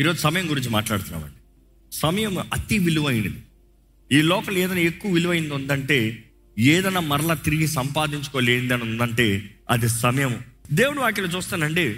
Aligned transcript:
ఈరోజు 0.00 0.20
సమయం 0.20 0.50
గురించి 0.50 0.68
మాట్లాడుతున్నామండి. 0.68 1.34
సమయం 1.92 2.38
అతి 2.38 2.78
విలువైనది. 2.78 3.42
ఈ 4.12 4.22
లోపల 4.22 4.58
ఏదైనా 4.58 4.80
ఎక్కువ 4.80 5.12
విలువైనది 5.12 5.54
ఉందంటే 5.54 6.24
ఏదైనా 6.58 7.00
మరలా 7.00 7.34
తిరిగి 7.34 7.66
సంపాదించుకోలేనిదని 7.66 8.82
ఉందంటే 8.82 9.54
అది 9.70 9.88
సమయం. 9.88 10.44
దేవుడు 10.72 11.00
వాటిలో 11.00 11.26
చూస్తానండి. 11.26 11.96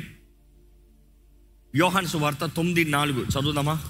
యోహాన్ 1.77 2.07
సువార్త 2.07 2.47
తొమ్మిది 2.47 2.85
నాలుగు. 2.85 3.25
చదువుదామా? 3.25 3.81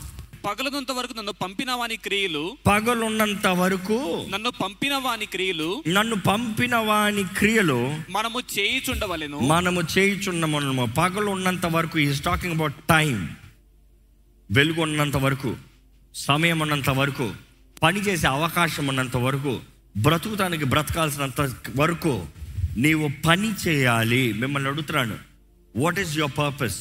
పగలనంత 0.44 0.92
వరకు 0.92 1.12
నన్ను 1.12 1.32
పంపిన 1.32 1.72
వాని 1.72 1.96
క్రియలు 1.96 2.56
పగలున్నంత 2.66 3.46
వరకు 3.46 4.26
నన్ను 4.30 4.50
పంపిన 4.50 4.94
వాని 4.96 5.26
క్రియలు 5.26 5.84
నన్ను 5.88 6.16
పంపిన 6.16 6.76
వాని 6.76 7.24
క్రియలు 7.38 7.94
మనము 8.10 8.40
చేయుచుండవలెను. 8.58 9.38
మనము 9.38 9.82
చేయుచున్నాము 9.98 10.86
పగలు 10.98 11.30
ఉన్నంత 11.30 11.66
వరకు 11.66 11.98
ఈస్ 11.98 12.20
టాకింగ్ 12.22 12.52
అబౌట్ 12.52 12.74
టైం. 12.74 13.28
వెలుగు 14.52 14.80
ఉన్నంత 14.82 15.16
వరకు 15.16 15.56
సమయం 16.14 16.58
ఉన్నంత 16.60 16.90
వరకు 16.90 17.34
పని 17.82 18.00
చేసే 18.00 18.26
అవకాశం 18.26 18.86
ఉన్నంత 18.86 19.16
వరకు 19.16 19.60
బ్రతుకుతానికి 19.96 20.64
బ్రతకాల్సినంత 20.64 21.54
వరకు 21.76 22.26
నీవు 22.76 23.10
పని 23.26 23.52
చేయాలి 23.68 24.32
మిమ్మల్ని 24.32 24.70
అడుగుతున్నాను. 24.70 25.16
వాట్ 25.76 26.00
ఈస్ 26.00 26.18
యువర్ 26.18 26.38
పర్పస్ 26.38 26.78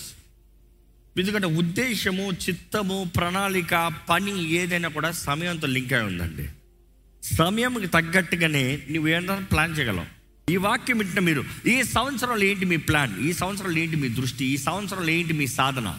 ఎందుకంటే 1.18 1.48
ఉద్దేశము 1.48 2.32
చిత్తము 2.50 3.12
ప్రణాళిక 3.16 3.92
పని 4.10 4.52
ఏదైనా 4.52 4.90
కూడా 4.90 5.12
సమయంతో 5.12 5.68
లింక్ 5.68 5.94
అయి 5.94 6.04
ఉందండి. 6.04 6.50
సమయంకి 7.36 7.88
తగ్గట్టుగానే 7.88 8.82
నువ్వు 8.92 9.10
ఏంటంటే 9.10 9.44
ప్లాన్ 9.44 9.78
చేయగలవు. 9.80 10.08
ఈ 10.52 10.56
వాక్యం 10.56 10.98
వింటున్న 10.98 11.20
మీరు 11.20 11.44
ఈ 11.68 11.84
సంవత్సరంలో 11.84 12.46
ఏంటి 12.46 12.66
మీ 12.66 12.78
ప్లాన్? 12.78 13.20
ఈ 13.20 13.34
సంవత్సరంలో 13.34 13.78
ఏంటి 13.78 13.96
మీ 13.96 14.10
దృష్టి? 14.10 14.46
ఈ 14.46 14.58
సంవత్సరంలో 14.58 15.10
ఏంటి 15.10 15.34
మీ 15.34 15.48
సాధన? 15.48 15.90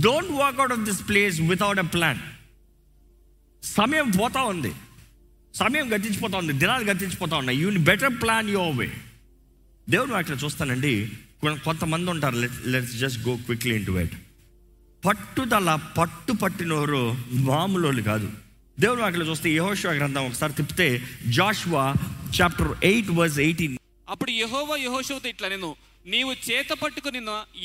Don't 0.00 0.30
walk 0.30 0.58
out 0.58 0.72
of 0.72 0.80
this 0.80 1.08
place 1.08 1.40
without 1.40 1.78
a 1.78 1.82
plan 1.82 2.18
సమయం 3.64 4.10
పోతా 4.10 4.42
ఉంది. 4.42 4.72
సమయం 5.54 5.94
గతించిపోతా 5.94 6.38
ఉంది. 6.38 6.52
దినాలు 6.52 6.84
గతించిపోతా 6.84 7.36
ఉన్నాయి. 7.36 7.58
You 7.58 7.70
better 7.78 8.22
plan 8.22 8.50
your 8.50 8.76
way 8.76 8.92
దేవుడు 9.88 10.12
వాటిలో 10.12 10.36
చూస్తానండి. 10.36 11.12
కొంతమంది 11.44 12.10
ఉంటారు. 12.10 12.36
Let 12.36 12.66
let's 12.66 12.94
just 12.96 13.28
go 13.28 13.36
quickly 13.36 13.76
into 13.86 13.92
it 13.92 14.14
పట్టుదల 15.04 15.78
పట్టు 15.98 16.32
పట్టినోరు 16.32 17.16
మామూలు 17.30 18.02
కాదు. 18.02 18.30
దేవుడు 18.80 19.00
వాటిలో 19.00 19.26
చూస్తే 19.26 19.50
యహోశివ 19.50 19.90
గ్రంథం 19.90 20.26
ఒకసారి 20.26 20.52
తిప్పితే 20.52 21.02
Joshua 21.26 21.94
chapter 22.40 22.68
eight 22.84 23.10
verse 23.10 23.38
eighteen 23.38 23.76
అప్పుడు 24.08 24.30
యహోవా 24.30 24.76
యహోశివతో 24.76 25.28
ఇట్లా 25.28 25.48
నేను 25.48 25.76
నీవు 26.06 26.34
చేత 26.50 26.70
పట్టుకుని 26.72 27.20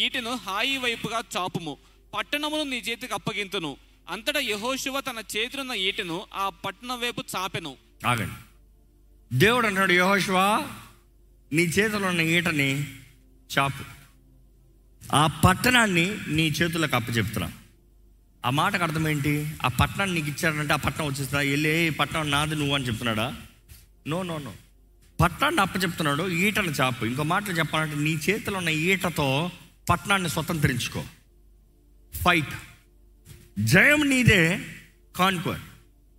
ఈటెను 0.06 0.36
హాయి 0.36 0.78
వైపుగా 0.78 1.22
చాపుము. 1.38 1.78
పట్టణమును 2.14 2.64
నీ 2.64 2.78
చేతికి 2.78 3.14
అప్పగింతును. 3.14 3.78
అంతటా 4.10 4.40
యహోశివ 4.40 5.00
తన 5.00 5.24
చేతిలో 5.38 5.74
ఈటెను 5.74 6.26
ఆ 6.34 6.50
పట్టణం 6.50 7.00
వైపు 7.00 7.24
చాపెను. 7.36 7.76
ఆగండి. 8.08 8.34
దేవుడు 9.38 9.68
అంటాడు 9.68 9.94
యహోశివ 9.94 10.40
నీ 11.54 11.62
చేతిలో 11.62 12.08
ఉన్న 12.08 12.22
ఈటని 12.22 12.84
చాపు. 13.60 14.00
ఆ 15.16 15.28
పట్టణాన్ని 15.28 16.18
నీ 16.28 16.48
చేతులకు 16.50 16.96
అప్పచెప్తున్నా. 16.96 17.52
ఆ 18.46 18.50
మాటకు 18.50 18.84
అర్థం 18.84 19.08
ఏంటి? 19.08 19.52
ఆ 19.66 19.68
పట్టణాన్ని 19.68 20.22
నీకు 20.22 20.28
ఇచ్చారంటే 20.28 20.74
ఆ 20.74 20.76
పట్టణం 20.76 21.08
వచ్చేస్తా 21.08 21.38
వెళ్ళి 21.38 21.70
"ఏ, 21.70 21.90
పట్టణం 21.90 22.32
నాది 22.32 22.56
నువ్వు 22.56 22.76
అని 22.76 22.88
చెప్తున్నాడా? 22.88 23.36
No 24.08 24.24
no 24.24 24.38
no. 24.38 24.54
పట్టణాన్ని 25.22 25.62
అప్పచెప్తున్నాడు 25.62 26.30
ఈటను 26.30 26.72
చాపు. 26.72 27.06
ఇంకో 27.06 27.24
మాటలు 27.24 27.54
చెప్పాలంటే 27.54 27.96
నీ 27.96 28.12
చేతిలో 28.12 28.58
ఉన్న 28.58 28.70
ఈటతో 28.70 29.52
పట్టణాన్ని 29.90 30.30
స్వతంత్రించుకో. 30.30 31.04
ఫైట్. 32.16 32.54
జయం 33.60 34.10
నీదే 34.10 34.66
కాన్క్వర్ 35.16 35.60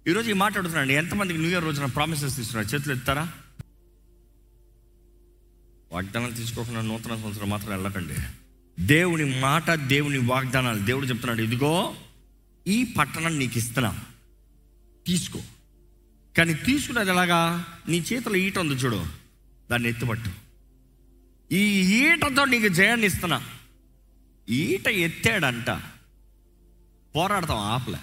ఈరోజు 0.09 0.31
ఈ 0.31 0.33
మాట 0.33 0.57
ఎంతమందికి 0.77 1.39
న్యూ 1.39 1.51
ఇయర్ 1.51 1.65
రోజున 1.65 1.85
ప్రామిసెస్ 1.85 2.37
తీసుకున్నారు? 2.37 2.75
చేతులు 2.75 2.95
ఎత్తారా? 2.95 3.33
వాగ్దానాలు 5.93 6.33
తీసుకోకుండా 6.33 6.81
నూతన 6.81 7.17
సంవత్సరం 7.17 7.51
మాత్రం 7.51 7.71
వెళ్ళకండి. 7.71 8.15
దేవుని 8.87 9.41
మాట 9.41 9.71
దేవుని 9.71 10.19
వాగ్దానాలు 10.19 10.79
దేవుడు 10.79 11.07
చెప్తున్నాడు. 11.07 11.43
ఇదిగో 11.43 11.95
ఈ 12.67 12.85
పట్టణం 12.85 13.39
నీకు 13.39 13.59
ఇస్తున్నా. 13.59 14.01
తీసుకో. 15.07 15.41
కానీ 16.37 16.55
తీసుకున్నది 16.55 17.11
ఎలాగా? 17.11 17.67
నీ 17.89 17.99
చేతిలో 17.99 18.35
ఈట 18.35 18.59
ఉంది 18.59 18.75
చూడు. 18.75 19.07
దాన్ని 19.71 19.89
ఎత్తుపట్టు. 19.89 20.31
ఈ 21.55 21.95
ఈటతో 22.03 22.45
నీకు 22.45 22.69
జయాన్ని 22.69 23.07
ఇస్తున్నా. 23.07 23.49
ఈట 24.49 24.89
ఎత్తాడంట. 24.89 25.81
పోరాడతాం 27.17 27.59
ఆపలే. 27.59 27.99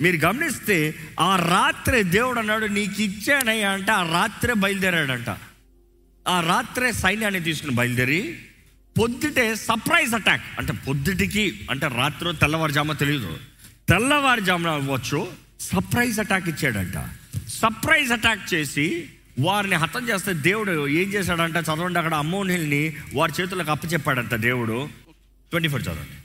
మీరు 0.00 0.16
గమనిస్తే 0.16 0.94
ఆ 1.20 1.36
రాత్రే 1.36 2.02
దేవుడు 2.02 2.38
అన్నాడు 2.38 2.66
నీకు 2.66 3.02
ఇచ్చానయ్యా 3.02 3.70
అంటే 3.70 3.92
ఆ 3.92 4.12
రాత్రే 4.12 4.54
బయలుదేరాడంట. 4.54 5.36
ఆ 6.28 6.40
రాత్రే 6.40 6.92
సైన్యాన్ని 6.92 7.40
తీసుకుని 7.40 7.74
బయలుదేరి 7.74 8.38
పొద్దుటే 8.98 9.54
సర్ప్రైజ్ 9.54 10.14
అటాక్. 10.14 10.42
అంటే 10.58 10.72
పొద్దుటికి 10.72 11.66
అంటే 11.70 11.88
రాత్రి 11.88 12.36
తెల్లవారుజామ 12.36 12.92
తెలియదు 12.92 13.38
తెల్లవారుజామున 13.88 14.70
అవ్వచ్చు 14.70 15.32
సర్ప్రైజ్ 15.60 16.20
అటాక్ 16.20 16.48
ఇచ్చాడంట. 16.48 16.94
సర్ప్రైజ్ 17.48 18.12
అటాక్ 18.12 18.54
చేసి 18.54 19.08
వారిని 19.40 19.74
హతం 19.74 20.08
చేస్తే 20.08 20.32
దేవుడు 20.32 20.88
ఏం 20.88 21.08
చేశాడంట? 21.08 21.56
చదవండి 21.56 21.98
అక్కడ 21.98 22.14
అమ్మోనిల్ని 22.14 22.96
వారి 23.14 23.32
చేతులకు 23.40 23.70
అప్పచెప్పాడంట 23.70 24.34
దేవుడు. 24.34 24.88
ట్వంటీ 25.52 25.68
ఫోర్ 25.68 25.82
చదవండి 25.82 26.18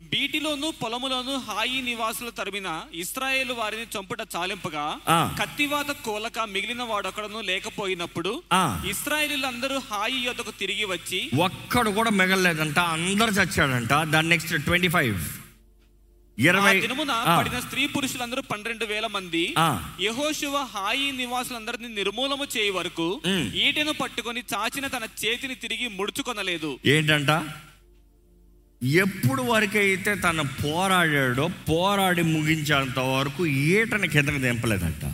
బీటిలోను 0.00 0.68
పొలములోను 0.80 1.34
హాయి 1.38 1.78
నివాసులు 1.82 2.30
తరిమిన 2.30 2.68
ఇస్రాయేలు 2.94 3.52
వారిని 3.52 3.86
చంపుట 3.94 4.20
చాలింపగా. 4.34 4.82
కత్తివాత 5.38 5.90
కోలక 6.04 6.38
మిగిలిన 6.48 6.82
వాడొకడను 6.82 7.40
లేకపోయినప్పుడు 7.40 8.32
ఆ. 8.52 8.64
ఇస్రాయేలీలందరూ 8.86 9.78
హాయి 9.88 10.18
యొద్దకు 10.24 10.50
తిరిగి 10.58 10.84
వచ్చి 10.84 11.20
ఒక్కడు 11.42 11.90
కూడా 11.90 12.10
మిగలలేదంట 12.12 12.78
అందరు 12.96 13.30
చచ్చాడంట 13.30 13.92
దాని 14.12 14.28
నెక్స్ట్ 14.28 14.54
ట్వంటీ 14.64 14.88
ఫైవ్ 14.88 15.16
ఇరవై 16.38 16.74
దినమున 16.80 17.14
పడిన 17.38 17.58
స్త్రీ 17.60 17.82
పురుషులందరూ 17.86 18.42
పన్నెండు 18.42 18.84
వేల 18.84 19.06
మంది. 19.06 19.42
యహోశువ 20.00 20.56
హాయి 20.72 21.12
నివాసులందరిని 21.12 21.88
నిర్మూలము 21.94 22.46
చేయ 22.54 22.70
వరకు. 22.70 23.08
ఈటెను 23.64 23.92
పట్టుకొని 23.92 24.42
చాచిన 24.54 24.86
తన 24.88 25.04
చేతిని 25.22 25.54
తిరిగి 25.56 25.88
ముడుచుకొనలేదు 25.88 26.70
ఏంటంట 26.86 27.30
ఎప్పుడు 28.82 29.42
వరకైతే 29.42 30.14
తను 30.14 30.42
పోరాడాడో 30.42 31.50
పోరాడి 31.68 32.22
ముగించేంత 32.22 32.98
వరకు 32.98 33.46
ఈటని 33.46 34.08
కిందకి 34.08 34.38
దింపలేదంట 34.38 35.12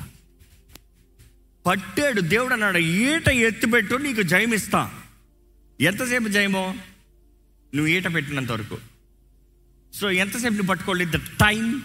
పట్టాడు 1.66 2.20
దేవుడు 2.20 2.52
అన్నాడు 2.52 2.78
ఈట 2.78 3.28
ఎత్తిపెట్టు 3.28 3.94
నీకు 3.94 4.22
జయం 4.22 4.54
ఎంతసేపు 5.80 6.28
జయమో? 6.28 6.74
నువ్వు 7.74 7.86
ఈట 7.86 8.14
పెట్టినంత 8.14 8.52
వరకు. 8.52 8.78
సో 9.94 10.10
ఎంతసేపు 10.10 10.52
నువ్వు 10.52 10.66
పట్టుకోలేదు 10.66 11.16
ద 11.16 11.20
టైం 11.20 11.82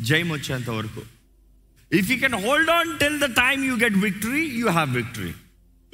జయం 0.00 0.30
వచ్చేంత 0.30 0.70
వరకు. 0.70 1.02
If 1.92 2.10
you 2.10 2.18
can 2.18 2.34
hold 2.34 2.70
on 2.70 2.98
till 2.98 3.20
the 3.20 3.24
time 3.24 3.64
you 3.64 3.76
get 3.76 3.94
victory 3.94 4.46
you 4.46 4.68
have 4.68 4.94
victory 4.94 5.32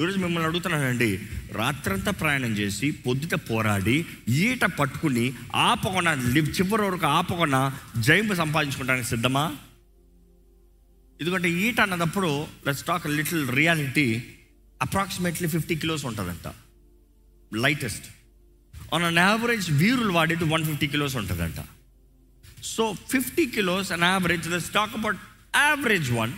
ఈరోజు 0.01 0.19
మిమ్మల్ని 0.19 0.49
అడుగుతున్నానండి 0.49 1.21
రాత్రంతా 1.53 2.11
ప్రయాణం 2.11 2.53
చేసి 2.53 2.91
పొద్దుట 2.91 3.35
పోరాడి 3.35 4.07
ఈట 4.29 4.65
పట్టుకుని 4.65 5.33
ఆపకుండా 5.55 6.15
లివ్ 6.15 6.49
చివరి 6.49 6.83
వరకు 6.83 7.07
ఆపకుండా 7.07 7.81
జైంపు 7.99 8.35
సంపాదించుకోవడానికి 8.35 9.09
సిద్ధమా? 9.09 9.57
ఎందుకంటే 11.21 11.51
ఈట 11.51 11.81
అన్నదప్పుడు 11.81 12.47
let's 12.67 12.85
talk 12.85 13.07
little 13.07 13.49
reality 13.49 14.23
approximately 14.83 15.49
fifty 15.49 15.77
kilos 15.77 16.05
ఉంటుందంట 16.05 16.49
లైటెస్ట్ 17.55 18.07
ఆన్ 18.95 19.03
అన్ 19.03 19.19
యావరేజ్ 19.19 19.71
వీరులు 19.71 20.13
వాడేది 20.13 20.45
వన్ 20.45 20.65
ఫిఫ్టీ 20.65 20.87
కిలోస్ 20.87 21.17
ఉంటుందంట. 21.17 21.61
So 22.65 22.95
fifty 23.11 23.47
kilos 23.47 23.93
an 23.93 24.03
average 24.03 24.49
let's 24.49 24.71
talk 24.71 24.95
about 24.95 25.17
average 25.57 26.11
one 26.11 26.33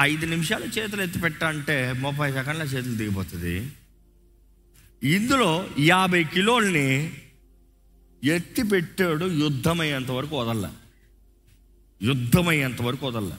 ఐదు 0.00 0.26
నిమిషాలు 0.26 0.64
చేతులు 0.64 1.02
ఎత్తి 1.02 1.44
అంటే 1.44 1.92
ముప్పై 1.92 2.32
సెకండ్ల 2.32 2.62
చేతులు 2.62 2.94
దిగిపోతుంది. 2.94 3.72
ఇందులో 5.02 5.68
యాభై 5.78 6.24
కిలోల్ని 6.24 7.20
ఎత్తి 8.24 8.62
పెట్టాడు 8.62 9.24
యుద్ధమయ్యేంత 9.24 10.10
వరకు 10.10 10.40
వదల్లా. 10.40 10.74
యుద్ధమయ్యేంత 12.02 12.82
వరకు 12.82 13.06
వదల్లా. 13.06 13.38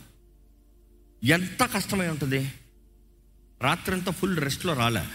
ఎంత 1.23 1.63
కష్టమై 1.63 2.07
ఉంటుంది? 2.07 2.53
రాత్రంతా 3.61 4.11
ఫుల్ 4.11 4.38
రెస్ట్లో 4.38 4.73
రాలే. 4.73 5.05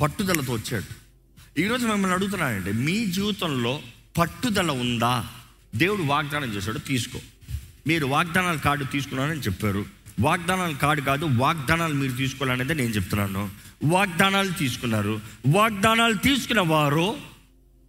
పట్టుదలతో 0.00 0.52
వచ్చాడు. 0.52 1.08
ఈరోజు 1.60 1.86
మిమ్మల్ని 1.86 2.14
అడుగుతున్నానండి 2.14 2.72
మీ 2.72 3.06
జీవితంలో 3.06 3.82
పట్టుదల 4.18 4.70
ఉందా? 4.70 5.28
దేవుడు 5.74 6.02
వాగ్దానం 6.02 6.54
చేశాడు 6.54 6.78
తీసుకో. 6.78 7.18
మీరు 7.86 8.06
వాగ్దానాల 8.06 8.56
కార్డు 8.56 8.84
తీసుకున్నారని 8.84 9.40
చెప్పారు. 9.40 9.86
వాగ్దానాల 10.20 10.72
కార్డు 10.72 11.02
కాదు 11.02 11.24
వాగ్దానాలు 11.24 11.94
మీరు 11.94 12.12
తీసుకోవాలనేది 12.12 12.74
నేను 12.74 12.88
చెప్తున్నాను. 12.88 13.50
వాగ్దానాలు 13.84 14.52
తీసుకున్నారు. 14.52 15.20
వాగ్దానాలు 15.46 16.14
తీసుకున్న 16.14 16.60
వారు 16.60 17.16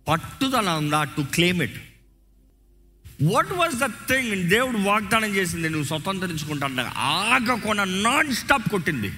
పట్టుదల 0.08 0.70
ఉందా 0.70 1.04
to 1.04 1.22
claim 1.22 1.62
it 1.62 1.82
what 3.24 3.52
was 3.54 3.76
the 3.76 3.86
thing 3.86 4.50
దేవుడు 4.50 4.78
వాగ్దానం 4.78 5.36
చేసింది 5.36 5.70
నువ్వు 5.70 5.86
స్వతంత్రించుకుంటా 5.86 6.94
ఆగకుండా 6.98 7.84
నాన్ 7.84 8.34
స్టాప్ 8.34 8.70
కొట్టింది. 8.70 9.12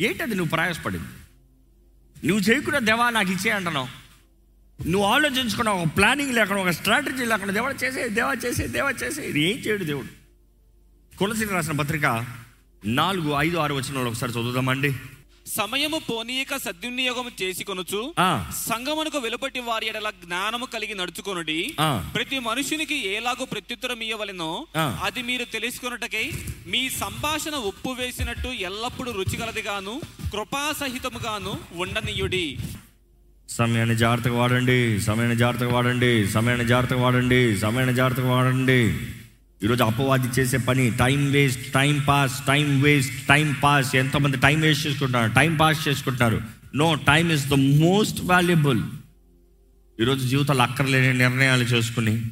ఏంటది 0.00 0.34
నువ్వు 0.34 0.50
ప్రయాసపడింది? 0.50 1.08
నువ్వు 2.26 2.42
చేయకుండా 2.42 2.78
దేవా 2.78 3.10
నాకు 3.10 3.30
ఇచ్చే 3.32 3.50
అంటున్నావు 3.50 3.88
నువ్వు 4.80 5.08
ఆలోచించుకున్న 5.08 5.70
ఒక 5.70 5.86
ప్లానింగ్ 5.96 6.34
లేకుండా 6.34 6.62
ఒక 6.62 6.70
స్ట్రాటజీ 6.70 7.24
లేకుండా 7.24 7.52
దేవా 7.52 7.70
చేసే 7.82 8.08
దేవా 8.08 8.34
చేసే 8.44 8.66
దేవా 8.66 8.90
చేసే 8.90 9.22
ఇది 9.22 9.40
ఏం 9.50 9.58
చేయడు 9.58 9.84
దేవుడు. 9.84 10.10
కులసిని 11.16 11.52
రాసిన 11.52 11.72
పత్రిక 11.72 12.06
నాలుగు 12.84 13.30
ఐదు 13.38 13.56
ఆరు 13.56 13.74
వచ్చిన 13.74 13.98
ఒకసారి 14.08 14.32
చదువుదామండి. 14.32 14.90
సమయము 15.46 15.98
పోనీయక 15.98 16.56
సద్వినియోగం 16.56 17.30
చేసి 17.42 17.64
కొనుచు 17.64 18.00
సంగమునకు 18.68 19.18
వెలుపటి 19.18 19.60
వారి 19.60 19.86
ఎడల 19.88 20.10
జ్ఞానము 20.24 20.66
కలిగి 20.66 20.94
నడుచుకొనుడి. 20.94 21.76
ప్రతి 22.14 22.38
మనుషునికి 22.38 22.98
ఎలాగో 23.08 23.44
ప్రత్యుత్తరం 23.44 24.00
ఇయ్యవలెనో. 24.00 24.66
అది 24.76 25.22
మీరు 25.22 25.44
తెలుసుకొనుటకై 25.44 26.32
మీ 26.66 26.90
సంభాషణ 26.90 27.54
ఉప్పు 27.70 27.88
వేసినట్టు 27.88 28.48
ఎల్లప్పుడూ 28.48 29.12
రుచిగలదిగాను 29.12 30.00
కృపాసహితముగాను 30.32 31.54
ఉండనీయుడి. 31.74 32.58
సమయాన్ని 33.48 33.96
జాగ్రత్తగా 33.96 34.34
వాడండి 34.34 35.00
సమయాన్ని 35.00 35.36
జాగ్రత్తగా 35.36 35.70
వాడండి 35.70 36.26
సమయాన్ని 36.26 36.66
జాగ్రత్తగా 36.66 37.00
వాడండి 37.00 37.58
సమయాన్ని 37.58 37.94
జాగ్రత్తగా 37.94 38.30
వాడండి. 38.30 38.94
ఈరోజు 39.64 39.82
అపవాది 39.82 40.40
చేసే 40.40 40.56
పని 40.56 40.90
time 40.90 41.32
waste 41.32 41.72
time 41.72 42.04
pass 42.08 42.46
time 42.46 42.82
waste 42.82 43.26
time 43.28 43.56
pass 43.62 43.96
ఎంతమంది 43.96 44.36
టైం 44.36 44.60
వేస్ట్ 44.60 44.86
చేసుకుంటున్నారు? 44.86 45.32
టైం 45.32 45.56
పాస్ 45.56 45.88
చేసుకుంటున్నారు. 45.88 46.40
No 46.74 46.94
time 46.94 47.30
is 47.30 47.48
the 47.48 47.54
most 47.54 48.20
valuable 48.24 48.82
ఈరోజు 50.00 50.28
జీవితాలు 50.28 50.62
అక్కర్లేని 50.62 51.18
నిర్ణయాలు 51.18 51.62
చేసుకుని 51.62 52.22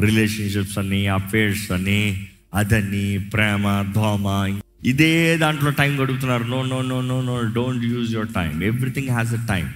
రిలేషన్షిప్స్ 0.00 0.78
అని 0.78 1.06
అఫేర్స్ 1.06 1.72
అని 1.72 2.26
అదని 2.54 3.18
ప్రేమ 3.18 3.92
దోమ 3.96 4.58
ఇదే 4.84 5.36
దాంట్లో 5.36 5.70
టైం 5.70 6.02
గడుపుతున్నారు. 6.02 6.44
No 6.44 6.62
no 6.62 6.82
no 6.82 7.00
no 7.00 7.22
no 7.22 7.40
don't 7.40 7.84
use 7.84 8.14
your 8.14 8.28
time 8.28 8.62
everything 8.62 9.08
has 9.08 9.34
a 9.34 9.46
time 9.46 9.72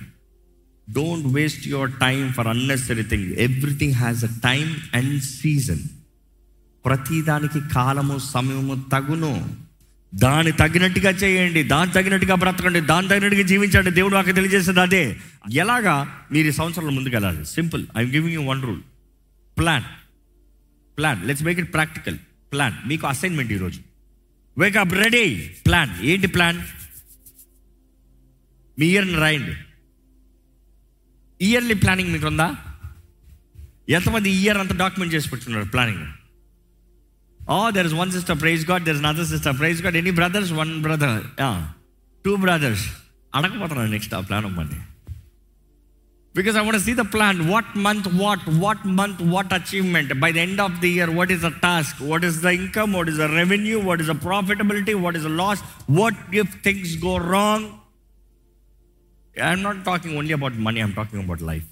don't 0.90 1.26
waste 1.26 1.68
your 1.68 1.92
time 1.92 2.32
for 2.32 2.46
unnecessary 2.46 3.02
thing 3.02 3.32
everything 3.32 3.92
has 3.92 4.24
a 4.24 4.26
time 4.26 4.76
and 4.94 5.22
season 5.22 5.78
ప్రతిదానికి 6.84 7.60
కాలము 7.74 8.18
సమయము 8.18 8.84
తగును. 8.92 9.56
దాని 10.14 10.52
తగినట్టుగా 10.52 11.10
చేయండి. 11.10 11.62
దాని 11.62 11.92
తగినట్టుగా 11.92 12.34
బ్రతకండి. 12.34 12.80
దాని 12.80 13.08
తగినట్టుగా 13.08 13.42
జీవించండి. 13.42 13.90
దేవుడు 13.90 14.14
నాకు 14.14 14.32
తెలియజేసేది 14.32 14.80
అదే. 14.80 15.16
ఎలాగా? 15.52 16.20
మీరు 16.32 16.48
ఈ 16.48 16.50
సంవత్సరంలో 16.50 16.90
ముందుకు 16.90 17.14
వెళ్ళాలి 17.14 17.44
simple 17.44 17.86
I'm 17.98 18.12
giving 18.12 18.32
you 18.32 18.42
one 18.42 18.62
rule 18.62 18.80
plan 19.58 19.84
plan 20.98 21.26
let's 21.26 21.42
make 21.42 21.60
it 21.60 21.72
practical 21.72 22.18
plan 22.52 22.74
మీకు 22.86 23.06
అసైన్మెంట్ 23.06 23.52
ఈరోజు 23.52 23.80
వేకప్ 24.58 24.94
రెడీ 24.94 25.34
ప్లాన్ 25.66 25.90
ఏంటి 26.02 26.26
ప్లాన్ 26.26 26.58
మీ 28.78 28.86
ఇయర్ని 28.86 29.14
రాయండి. 29.14 29.52
ఇయర్లీ 31.40 31.76
ప్లానింగ్ 31.76 32.12
మీకు 32.12 32.26
ఉందా? 32.30 32.48
ఎంతమంది 33.88 34.28
ఇయర్ 34.38 34.58
అంతా 34.58 34.74
డాక్యుమెంట్ 34.76 35.12
చేసి 35.14 35.28
పెట్టుకున్నారు 35.30 35.68
planning 35.74 36.04
oh 37.40 37.58
there 37.70 37.86
is 37.86 37.96
one 37.98 38.12
sister 38.12 38.38
praise 38.40 38.64
God 38.70 38.84
there 38.86 38.96
is 38.96 39.04
another 39.04 39.28
sister 39.32 39.56
praise 39.58 39.80
God 39.84 39.96
any 39.96 40.12
brothers 40.16 40.52
one 40.56 40.72
brother 40.84 41.14
two 42.24 42.34
brothers 42.44 42.84
అడగపోతున్నాను 43.32 43.92
next 43.94 44.14
ఆ 44.14 44.22
ప్లాన్ 44.28 44.46
అవ్వండి 44.48 44.78
because 46.34 46.56
I 46.56 46.64
want 46.64 46.82
see 46.82 46.94
the 46.96 47.04
plan 47.12 47.38
what 47.50 47.70
month 47.84 48.08
what 48.18 48.46
what 48.62 48.82
month 48.98 49.22
what 49.30 49.52
achievement 49.58 50.10
by 50.22 50.30
the 50.32 50.42
end 50.42 50.62
of 50.66 50.76
the 50.82 50.90
year 50.96 51.12
what 51.18 51.32
is 51.32 51.44
the 51.46 51.52
task 51.62 52.00
what 52.10 52.24
is 52.28 52.38
the 52.42 52.52
income 52.58 52.90
what 52.96 53.10
is 53.12 53.20
the 53.22 53.28
revenue 53.38 53.78
what 53.86 54.02
is 54.04 54.10
the 54.10 54.18
profitability 54.26 54.94
what 55.04 55.16
is 55.16 55.26
the 55.26 55.34
loss 55.40 55.62
what 55.92 56.18
if 56.36 56.54
things 56.64 56.94
go 57.04 57.14
wrong 57.30 57.66
I'm 59.40 59.62
not 59.62 59.84
talking 59.84 60.16
only 60.16 60.32
about 60.32 60.54
money 60.54 60.80
I'm 60.80 60.92
talking 60.92 61.22
about 61.22 61.42
life 61.42 61.66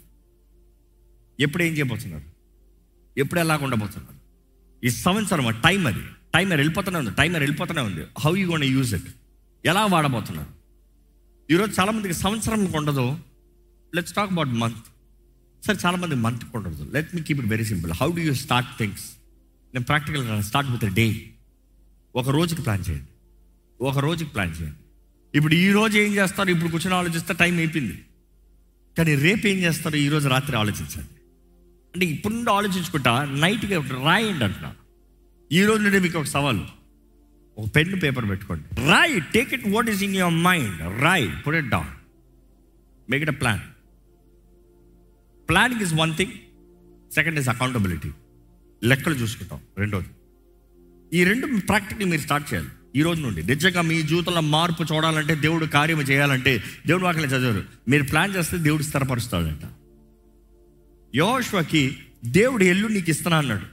ఎప్పుడు 1.40 1.62
ఏం 1.62 1.72
చేయబోతున్నారు? 1.72 2.24
ఎప్పుడు 3.18 3.40
ఎలా 3.40 3.56
ఉండబోతున్నారు? 3.56 4.18
ఈ 4.86 4.90
సంవత్సరం 4.90 5.60
time 5.64 5.86
అది. 5.86 6.04
Timer 6.34 6.56
వెళ్ళిపోతూనే 6.56 6.98
ఉంది 6.98 7.10
టైమర్ 7.10 7.40
వెళ్ళిపోతూనే 7.40 7.80
ఉంది. 7.80 8.06
How 8.18 8.36
you 8.36 8.50
gonna 8.50 8.64
use 8.64 8.94
it 8.94 9.08
ఎలా 9.64 9.86
వాడబోతున్నారు? 9.86 10.48
ఈరోజు 11.50 11.80
చాలామందికి 11.80 12.14
సంవత్సరం 12.14 12.72
ఉండదు. 12.72 13.18
లెట్స్ 13.94 14.12
టాక్ 14.12 14.32
అబౌట్ 14.32 14.48
మంత్ 14.48 14.84
సరే 15.66 15.76
చాలామంది 15.86 16.14
మంత్ 16.14 16.44
ఉండదు. 16.54 16.90
Let 16.92 17.14
me 17.14 17.22
keep 17.22 17.40
it 17.40 17.48
very 17.48 17.64
simple 17.64 17.92
how 17.92 18.10
do 18.10 18.18
you 18.18 18.34
start 18.34 18.70
things 18.78 19.12
నేను 19.74 19.84
ప్రాక్టికల్గా 19.84 20.40
స్టార్ట్ 20.40 20.70
విత్ 20.70 20.94
డే 20.94 21.30
ఒక 22.16 22.28
రోజుకి 22.28 22.62
ప్లాన్ 22.62 22.84
చేయండి. 22.90 23.06
ఒక 23.80 23.98
రోజుకి 23.98 24.30
ప్లాన్ 24.30 24.50
చేయండి. 24.50 24.83
ఇప్పుడు 25.34 25.54
ఈ 25.54 25.72
రోజు 25.72 25.98
ఏం 25.98 26.12
చేస్తారు? 26.14 26.48
ఇప్పుడు 26.48 26.70
కూర్చొని 26.70 26.94
ఆలోచిస్తే 26.94 27.34
టైం 27.34 27.56
అయిపోయింది. 27.56 28.04
కానీ 28.98 29.14
రేపు 29.14 29.46
ఏం 29.46 29.56
చేస్తారు? 29.56 29.96
ఈరోజు 29.96 30.28
రాత్రి 30.28 30.56
ఆలోచించండి. 30.56 31.14
అంటే 31.94 32.06
ఇప్పుడు 32.06 32.34
నుండి 32.34 32.50
ఆలోచించుకుంటా 32.50 33.24
నైట్కి 33.24 33.74
రాయండి 33.76 34.44
అంటున్నా. 34.44 34.76
ఈ 35.52 35.64
రోజు 35.64 35.82
నుండి 35.82 36.00
మీకు 36.00 36.18
ఒక 36.18 36.24
సవాల్. 36.24 36.60
ఒక 37.58 37.66
పెన్ను 37.76 38.00
పేపర్ 38.00 38.28
పెట్టుకోండి. 38.28 38.80
Roy 38.86 39.22
take 39.34 39.54
it 39.54 39.68
what 39.68 39.90
is 39.90 40.02
in 40.02 40.16
your 40.16 40.34
mind 40.34 41.02
Roy 41.02 41.46
put 41.46 41.56
it 41.56 41.68
down 41.68 41.90
make 43.10 43.22
it 43.22 43.30
a 43.30 43.32
plan 43.32 43.60
planning 45.48 45.82
is 45.82 45.94
one 45.94 46.14
thing 46.14 46.32
second 47.14 47.38
is 47.38 47.48
accountability 47.48 48.10
లెక్కలు 48.84 49.14
చూసుకుంటాం 49.14 49.60
రెండోది. 49.78 50.08
ఈ 51.12 51.24
రెండు 51.24 51.46
ప్రాక్టికల్ 51.46 52.06
మీరు 52.06 52.20
స్టార్ట్ 52.20 52.54
చేయాలి. 52.54 52.68
ఈ 52.96 53.02
రోజు 53.02 53.20
నుండి. 53.20 53.42
నిజంగా 53.42 53.82
మీ 53.82 54.02
జీవితంలో 54.02 54.40
మార్పు 54.40 54.94
చూడాలంటే 54.94 55.34
దేవుడు 55.34 55.66
కార్యం 55.66 56.00
చేయాలంటే 56.00 56.62
దేవుడు 56.86 57.04
వాకలే 57.04 57.24
చదివారు. 57.24 57.64
మీరు 57.88 58.02
ప్లాన్ 58.02 58.36
చేస్తే 58.36 58.56
దేవుడు 58.56 58.82
స్థిరపరుస్తాడంట. 58.82 59.60
యోష్వకి 61.16 61.98
దేవుడు 62.24 62.64
ఎల్లు 62.64 62.88
నీకు 62.88 63.10
ఇస్తున్నా 63.10 63.38
అన్నాడు. 63.38 63.66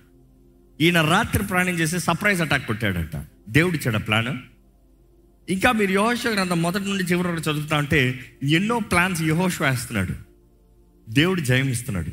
ఈయన 0.83 1.01
రాత్రి 1.01 1.43
ప్రయాణం 1.43 1.73
చేసి 1.73 1.99
సర్ప్రైజ్ 1.99 2.41
అటాక్ 2.41 2.67
కొట్టాడంట. 2.67 3.25
దేవుడు 3.49 3.75
ఇచ్చాడు 3.75 3.97
ప్లాన్? 3.97 4.37
ఇంకా 5.49 5.71
మీరు 5.71 5.91
యహోశ్వ 5.91 6.29
గ్రంథం 6.29 6.61
మొదటి 6.61 6.83
నుండి 6.83 7.03
చివరి 7.03 7.27
వరకు 7.27 7.51
చదువుతా 7.51 7.77
అంటే 7.77 8.19
ఎన్నో 8.43 8.79
ప్లాన్స్ 8.79 9.21
యహోశ్వ 9.21 9.65
వేస్తున్నాడు. 9.65 10.13
దేవుడు 11.09 11.41
జయం 11.41 11.69
ఇస్తున్నాడు. 11.69 12.11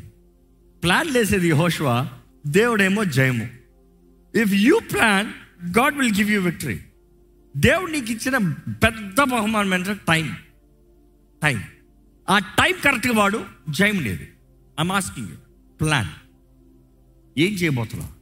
ప్లాన్ 0.83 1.13
లేసేది 1.13 1.49
యహోశ్వ 1.49 2.07
దేవుడేమో 2.47 3.03
జయము. 3.03 3.47
If 4.41 4.53
you 4.53 4.79
plan 4.91 5.27
God 5.79 5.95
will 5.95 6.15
give 6.15 6.31
you 6.31 6.41
victory 6.41 6.79
దేవుడు 7.57 7.91
నీకు 7.91 8.11
ఇచ్చిన 8.11 8.37
పెద్ద 8.83 9.21
బహుమానం 9.21 9.73
ఏంటంటే 9.73 9.99
టైం. 10.07 10.35
టైం. 11.43 11.63
ఆ 12.29 12.39
టైం 12.39 12.73
కరెక్ట్గా 12.83 13.13
వాడు 13.13 13.45
జయం 13.69 13.99
లేదు. 13.99 14.25
ఐమ్ 14.79 14.91
ఆస్కింగ్ 14.91 15.27
ప్లాన్ 15.81 16.07
ఏం 17.39 17.53
చేయబోతున్నావు? 17.53 18.19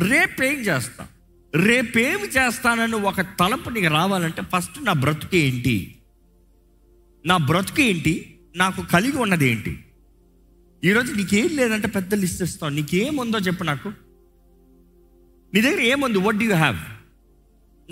రేపేం 0.00 0.54
చేస్తా 0.54 1.08
రేపేమి 1.54 2.22
చేస్తానని 2.22 2.96
ఒక 2.96 3.20
తలపు 3.20 3.70
నీకు 3.70 3.86
రావాలంటే 3.86 4.42
ఫస్ట్ 4.56 4.84
నా 4.84 4.92
బ్రతుకు 4.92 5.36
ఏంటి? 5.36 5.96
నా 7.26 7.36
బ్రతుకు 7.36 7.80
ఏంటి? 7.80 8.38
నాకు 8.56 8.82
కలిగి 8.82 9.16
ఉన్నది 9.16 9.50
ఏంటి? 9.50 9.84
ఈరోజు 10.84 11.12
నీకేం 11.12 11.48
లేదంటే 11.52 11.88
పెద్ద 11.88 12.14
లిస్ట్ 12.14 12.42
ఇస్తావు 12.42 12.72
నీకేముందో 12.72 13.38
చెప్పు 13.38 13.64
నాకు. 13.64 13.88
నీ 15.54 15.60
దగ్గర 15.60 15.80
ఏముంది? 15.80 16.18
వట్ 16.18 16.36
డూ 16.36 16.44
యూ 16.44 16.54
హ్యావ్ 16.54 16.78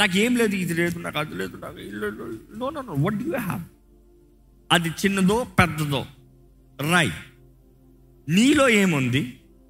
నాకు 0.01 0.17
ఏం 0.25 0.33
లేదు 0.41 0.55
ఇది 0.65 0.75
లేదు 0.81 0.97
నాకు 1.07 1.19
అది 1.23 1.35
లేదు 1.41 1.57
నాకు 1.65 1.79
ఇల్లు 1.89 2.09
no 2.61 2.69
no 2.77 2.81
no 2.89 2.95
what 3.07 3.21
you 3.27 3.33
have 3.49 3.63
అది 4.71 4.91
చిన్నదో 5.03 5.37
పెద్దదో. 5.59 6.03
రాయ్ 6.79 7.13
నీలో 8.29 8.67
ఏముంది? 8.83 9.23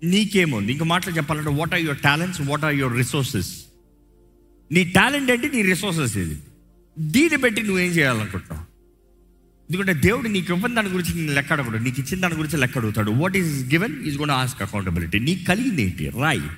నీకేముంది? 0.03 0.71
ఇంక 0.75 0.85
మాటలు 0.93 1.13
చెప్పాలంటే 1.19 1.53
what 1.59 1.75
are 1.77 1.83
your 1.87 2.01
talents 2.09 2.41
what 2.51 2.65
are 2.69 2.77
your 2.81 2.97
resources 3.03 3.51
నీ 4.71 4.83
టాలెంట్ 4.97 5.31
ఏంటి? 5.35 5.49
నీ 5.57 5.63
రిసోర్సెస్ 5.73 6.17
ఇది 6.25 6.37
దీన్ని 6.99 7.39
బట్టి 7.45 7.61
నువ్వేం 7.69 7.91
చేయాలనుకుంటున్నావు? 7.99 8.65
ఎందుకంటే 9.69 9.95
దేవుడు 10.07 10.29
నీకు 10.37 10.49
ఇవ్వని 10.55 10.75
దాని 10.79 10.91
గురించి 10.95 11.13
నేను 11.19 11.35
లెక్క 11.39 11.53
అడగడు 11.55 11.79
నీకు 11.87 11.99
ఇచ్చిన 12.03 12.19
దాని 12.25 12.37
గురించి 12.41 12.59
లెక్క 12.63 12.79
అడుగుతాడు. 12.81 13.11
వాట్ 13.23 13.37
ఈస్ 13.41 13.53
గివెన్ 13.73 13.95
ఈజ్ 14.09 14.17
కూడా 14.23 14.35
ఆస్క్ 14.43 14.63
అకౌంటబిలిటీ 14.67 15.19
నీకు 15.29 15.43
కలిగింది 15.51 15.83
ఏంటి? 15.89 16.07
రాయి 16.23 16.49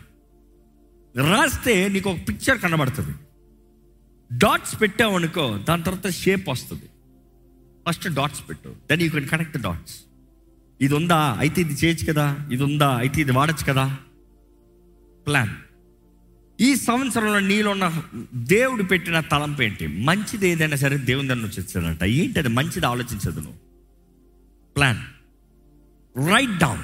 రాస్తే 1.15 1.75
నీకు 1.95 2.09
ఒక 2.13 2.21
పిక్చర్ 2.29 2.59
కనబడుతుంది. 2.65 3.15
డాట్స్ 4.33 4.81
పెట్టావు 4.81 5.15
అనుకో 5.15 5.59
దాని 5.69 5.83
తర్వాత 5.83 6.13
షేప్ 6.13 6.49
వస్తుంది. 6.49 6.83
ఫస్ట్ 7.89 8.15
డాట్స్ 8.15 8.49
పెట్టు. 8.49 8.69
Then 8.69 9.03
you 9.03 9.11
can 9.11 9.29
connect 9.29 9.59
dots 9.59 9.95
ఇది 10.81 10.95
ఉందా 10.95 11.37
అయితే 11.39 11.61
ఇది 11.61 11.73
చేయొచ్చు 11.73 12.13
కదా? 12.13 12.49
ఇది 12.53 12.63
ఉందా 12.63 12.97
అయితే 12.97 13.21
ఇది 13.21 13.33
వాడచ్చు 13.33 13.65
కదా? 13.65 13.99
ప్లాన్ 15.27 15.51
ఈ 16.61 16.75
సంవత్సరంలో 16.75 17.41
నీలోన్న 17.41 18.03
దేవుడు 18.35 18.83
పెట్టిన 18.83 19.21
తలంపు 19.21 19.63
ఏంటి? 19.63 19.87
మంచిది 19.87 20.49
ఏదైనా 20.49 20.77
సరే 20.77 20.97
దేవుని 20.97 21.29
దాన్ని 21.29 21.47
వచ్చేసాడంట 21.47 22.05
ఏంటి 22.05 22.39
అది 22.39 22.49
మంచిది 22.49 22.87
ఆలోచించదు 22.87 23.41
నువ్వు. 23.41 23.55
Plan 24.77 24.99
write 26.29 26.59
down 26.59 26.83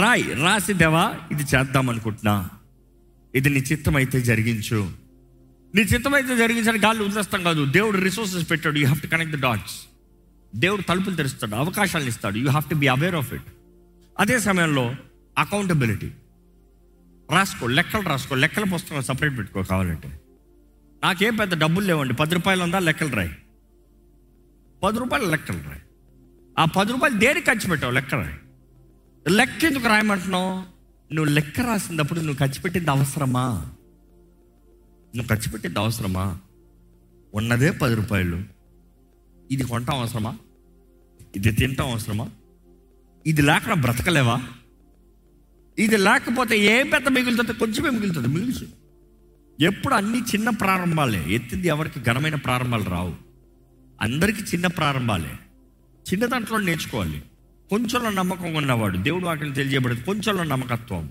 Roy. 0.00 0.24
రాసి 0.42 0.72
దేవా 0.72 1.20
ఇది 1.30 1.42
చేద్దాం 1.42 1.90
అనుకుంటున్నా. 1.90 2.50
ఇది 3.34 3.50
నీ 3.50 3.60
చిత్తం 3.60 3.96
అయితే 3.96 4.20
జరిగించు. 4.20 5.01
నీ 5.74 5.82
చిత్తమైతే 5.82 6.36
జరిగించిన 6.36 6.84
గాలి 6.84 7.04
వదిలేస్తాం 7.04 7.42
కాదు. 7.42 7.64
దేవుడు 7.64 7.98
రిసోర్సెస్ 7.98 8.50
పెట్టాడు. 8.50 8.78
You 8.78 8.86
have 8.86 9.00
to 9.00 9.06
connect 9.06 9.36
the 9.36 9.40
dots 9.40 9.80
దేవుడు 10.56 10.82
తలుపులు 10.82 11.16
తెరుస్తాడు. 11.16 11.54
అవకాశాలు 11.54 12.04
ఇస్తాడు. 12.04 12.38
You 12.38 12.48
have 12.48 12.70
to 12.70 12.74
be 12.74 12.88
aware 12.88 13.14
of 13.14 13.34
it 13.34 13.42
అదే 14.20 14.40
సమయంలో 14.40 14.94
అకౌంటబిలిటీ 15.38 16.10
రాసుకో. 17.32 17.66
లెక్కలు 17.66 18.02
రాసుకో. 18.02 18.34
లెక్కల 18.34 18.64
పుస్తకం 18.74 19.02
సపరేట్ 19.02 19.38
పెట్టుకో 19.38 19.62
కావాలంటే. 19.62 20.20
నాకేం 21.04 21.36
పెద్ద 21.36 21.58
డబ్బులు 21.60 21.86
లేవండి. 21.86 22.14
పది 22.14 22.34
రూపాయలు 22.34 22.62
ఉందా? 22.62 22.78
లెక్కలు 22.78 23.16
రాయి. 23.16 23.36
పది 24.82 24.98
రూపాయలు 24.98 25.30
లెక్కలు 25.30 25.56
రాయి. 25.56 25.82
ఆ 26.58 26.64
పది 26.64 26.92
రూపాయలు 26.92 27.18
దేనికి 27.18 27.46
ఖర్చు 27.46 27.70
పెట్టావు? 27.70 27.92
లెక్క 27.92 28.14
రాయి. 28.14 28.34
లెక్క 29.28 29.64
ఎందుకు 29.64 29.88
రాయమంటున్నావు? 29.88 30.62
నువ్వు 31.14 31.32
లెక్క 31.32 31.60
రాసినప్పుడు 31.60 32.20
నువ్వు 32.20 32.46
ఖర్చు 32.46 32.62
పెట్టింది 32.62 32.90
అవసరమా? 32.90 33.66
నువ్వు 35.16 35.36
ఖర్చు 35.36 35.52
పెట్టేది 35.52 35.78
అవసరమా? 35.78 36.38
ఉన్నదే 37.34 37.70
పది 37.70 37.94
రూపాయలు. 37.94 38.42
ఇది 39.50 39.64
కొంటాం 39.64 39.98
అవసరమా? 39.98 40.36
ఇది 41.36 41.52
తింటాం 41.52 41.90
అవసరమా? 41.90 42.30
ఇది 43.26 43.42
లేకుండా 43.42 43.74
బ్రతకలేవా? 43.74 44.42
ఇది 45.78 45.96
లేకపోతే 45.96 46.58
ఏ 46.58 46.82
పెద్ద 46.82 47.08
మిగులుతుంది? 47.08 47.52
కొంచెమే 47.52 47.90
మిగులుతుంది 47.90 48.28
మిగులుచు. 48.28 48.66
ఎప్పుడు 49.60 49.94
అన్ని 49.94 50.18
చిన్న 50.18 50.50
ప్రారంభాలే. 50.50 51.34
ఎత్తింది 51.34 51.68
ఎవరికి 51.68 52.00
ఘనమైన 52.00 52.34
ప్రారంభాలు 52.34 52.84
రావు. 52.84 53.14
అందరికీ 54.00 54.42
చిన్న 54.42 54.66
ప్రారంభాలే. 54.66 55.32
చిన్న 56.12 56.26
దాంట్లో 56.26 56.58
నేర్చుకోవాలి. 56.58 57.22
కొంచెంలో 57.70 58.10
నమ్మకం 58.10 58.54
ఉన్నవాడు 58.54 58.98
దేవుడు 58.98 59.24
వాటిని 59.24 59.54
తెలియజేయబడదు 59.54 60.04
కొంచెంలో 60.04 60.42
నమ్మకత్వం. 60.42 61.10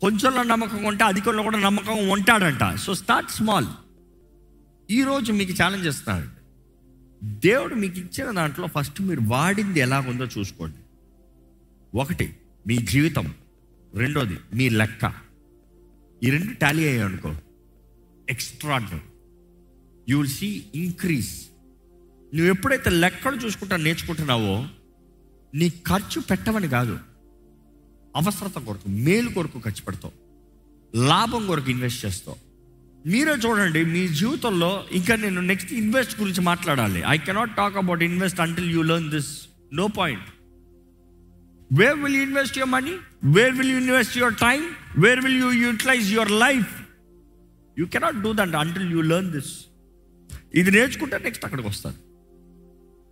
కొంచెంలో 0.00 0.42
నమ్మకం 0.42 0.84
ఉంటే 0.84 1.04
అధికంలో 1.04 1.42
కూడా 1.42 1.58
నమ్మకం 1.58 2.08
ఉంటాడంట. 2.08 2.76
So 2.76 2.94
start 2.94 3.30
small. 3.30 3.66
ఈరోజు 4.90 5.32
మీకు 5.32 5.62
ఛాలెంజ్ 5.62 5.88
ఇస్తున్నాడు 5.88 6.28
దేవుడు 7.24 7.74
మీకు 7.74 7.98
ఇచ్చిన 7.98 8.30
దాంట్లో 8.30 8.66
ఫస్ట్ 8.66 9.02
మీరు 9.02 9.20
వాడింది 9.24 9.80
ఎలాగుందో 9.80 10.24
చూసుకోండి. 10.24 10.76
ఒకటి 11.98 12.36
మీ 12.66 12.76
జీవితం. 12.76 13.34
రెండోది 13.94 14.38
మీ 14.54 14.68
లెక్క. 14.68 15.12
ఈ 16.22 16.30
రెండు 16.30 16.54
టాలీ 16.54 16.82
అయ్యాయి 16.88 17.00
అనుకో. 17.00 17.34
Extraordinary 18.30 18.98
you 20.08 20.20
will 20.20 20.30
see 20.30 20.64
increase 20.74 21.44
నువ్వు 22.34 22.52
ఎప్పుడైతే 22.52 22.90
లెక్కలు 22.90 23.36
చూసుకుంటా 23.36 23.76
నేర్చుకుంటున్నావో 23.76 24.68
నీ 25.54 25.68
ఖర్చు 25.70 26.20
పెట్టమని 26.20 26.68
కాదు. 26.68 26.98
అవసరత 28.16 28.58
కొరకు 28.66 28.88
మేలు 29.06 29.30
కొరకు 29.36 29.58
ఖర్చు 29.64 29.82
పెడతావు. 29.86 30.14
లాభం 31.10 31.46
కొరకు 31.46 31.70
ఇన్వెస్ట్ 31.70 32.04
చేస్తావు. 32.04 32.36
మీరే 33.06 33.32
చూడండి 33.32 33.84
మీ 33.84 34.08
జీవితంలో 34.08 34.84
ఇంకా 34.92 35.16
నేను 35.16 35.40
నెక్స్ట్ 35.40 35.72
ఇన్వెస్ట్ 35.72 36.20
గురించి 36.20 36.40
మాట్లాడాలి. 36.40 37.02
I 37.14 37.16
cannot 37.18 37.56
talk 37.56 37.76
about 37.76 38.02
invest 38.02 38.40
until 38.40 38.70
you 38.70 38.82
learn 38.82 39.10
this 39.10 39.48
no 39.72 39.86
point 39.86 40.28
where 41.72 41.98
will 41.98 42.16
you 42.16 42.22
invest 42.22 42.58
your 42.58 42.70
money 42.70 42.94
where 43.24 43.54
will 43.58 43.70
you 43.70 43.78
invest 43.78 44.18
your 44.18 44.34
time 44.34 44.62
where 44.98 45.20
will 45.20 45.38
you 45.38 45.50
utilize 45.66 46.12
your 46.12 46.30
life 46.30 46.72
you 47.78 47.86
cannot 47.86 48.22
do 48.22 48.32
that 48.32 48.56
until 48.64 48.92
you 48.92 49.00
learn 49.00 49.30
this 49.30 49.52
ఇది 50.54 50.70
నేర్చుకుంటే 50.70 51.18
next 51.18 51.44
అక్కడికి 51.44 51.68
వస్తారు 51.68 52.00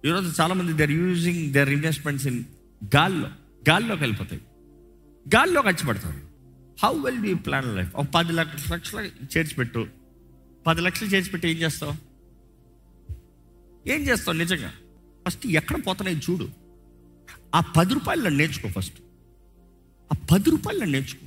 ఈరోజు 0.06 0.28
చాలామంది 0.40 0.72
they're 0.72 0.90
using 0.90 1.52
their 1.52 1.70
investments 1.70 2.26
in 2.26 2.40
గాల్లో. 2.96 3.28
గాల్లోకి 3.70 4.02
వెళ్ళిపోతాయి. 4.02 4.40
గాల్లో 5.28 5.62
ఖర్చు 5.62 6.32
how 6.82 7.02
well 7.04 7.26
you 7.26 7.36
plan 7.36 7.76
life 7.76 7.96
ఒక 7.96 8.06
పది 8.14 8.32
లక్షల 8.32 8.74
లక్షలు 8.74 9.00
చేర్చి 9.00 9.54
పెట్టు. 9.54 9.86
పది 10.66 10.80
లక్షలు 10.80 11.08
చేర్చి 11.08 11.30
పెట్టి 11.30 11.48
ఏం 11.48 11.56
చేస్తావు? 11.56 11.92
ఏం 13.88 14.00
చేస్తావు 14.00 14.36
నిజంగా? 14.36 14.72
ఫస్ట్ 15.26 15.46
ఎక్కడ 15.46 15.86
పోతున్నాయి 15.86 16.20
చూడు. 16.30 16.48
ఆ 17.54 17.60
పది 17.60 17.94
రూపాయలు 17.94 18.28
నేర్చుకో 18.28 18.68
ఫస్ట్. 18.68 19.00
ఆ 20.12 20.16
పది 20.32 20.50
రూపాయలు 20.50 20.84
నేర్చుకో. 20.84 21.26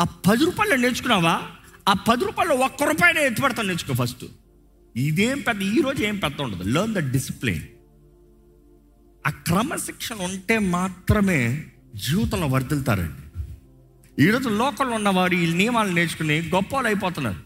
ఆ 0.00 0.04
పది 0.04 0.44
రూపాయలు 0.44 0.74
నేర్చుకున్నావా? 0.74 1.42
ఆ 1.88 1.92
పది 1.92 2.24
రూపాయలు 2.24 2.54
ఒక్క 2.54 2.82
రూపాయనే 2.82 3.26
ఎత్తుపడతాను 3.26 3.68
నేర్చుకో 3.68 4.04
ఫస్ట్. 4.04 4.24
ఇదేం 4.96 5.40
పెద్ద 5.40 5.62
ఈరోజు 5.62 6.02
ఏం 6.04 6.18
పెద్ద 6.18 6.40
ఉండదు. 6.40 6.62
లర్న్ 6.62 6.94
ద 6.94 6.98
డిసిప్లిన్ 6.98 7.62
ఆ 9.26 9.30
క్రమశిక్షణ 9.30 10.16
ఉంటే 10.16 10.58
మాత్రమే 10.58 11.64
జీవితంలో 12.06 12.46
వర్దిల్తారండి 12.46 13.12
ఈరోజు 14.24 14.48
లోకల్లో 14.48 14.94
ఉన్నవారు 14.94 15.34
ఈ 15.34 15.54
నియమాలు 15.54 15.92
నేర్చుకుని 15.92 16.48
గొప్ప 16.48 16.74
వాళ్ళు 16.74 16.88
అయిపోతున్నారు 16.88 17.36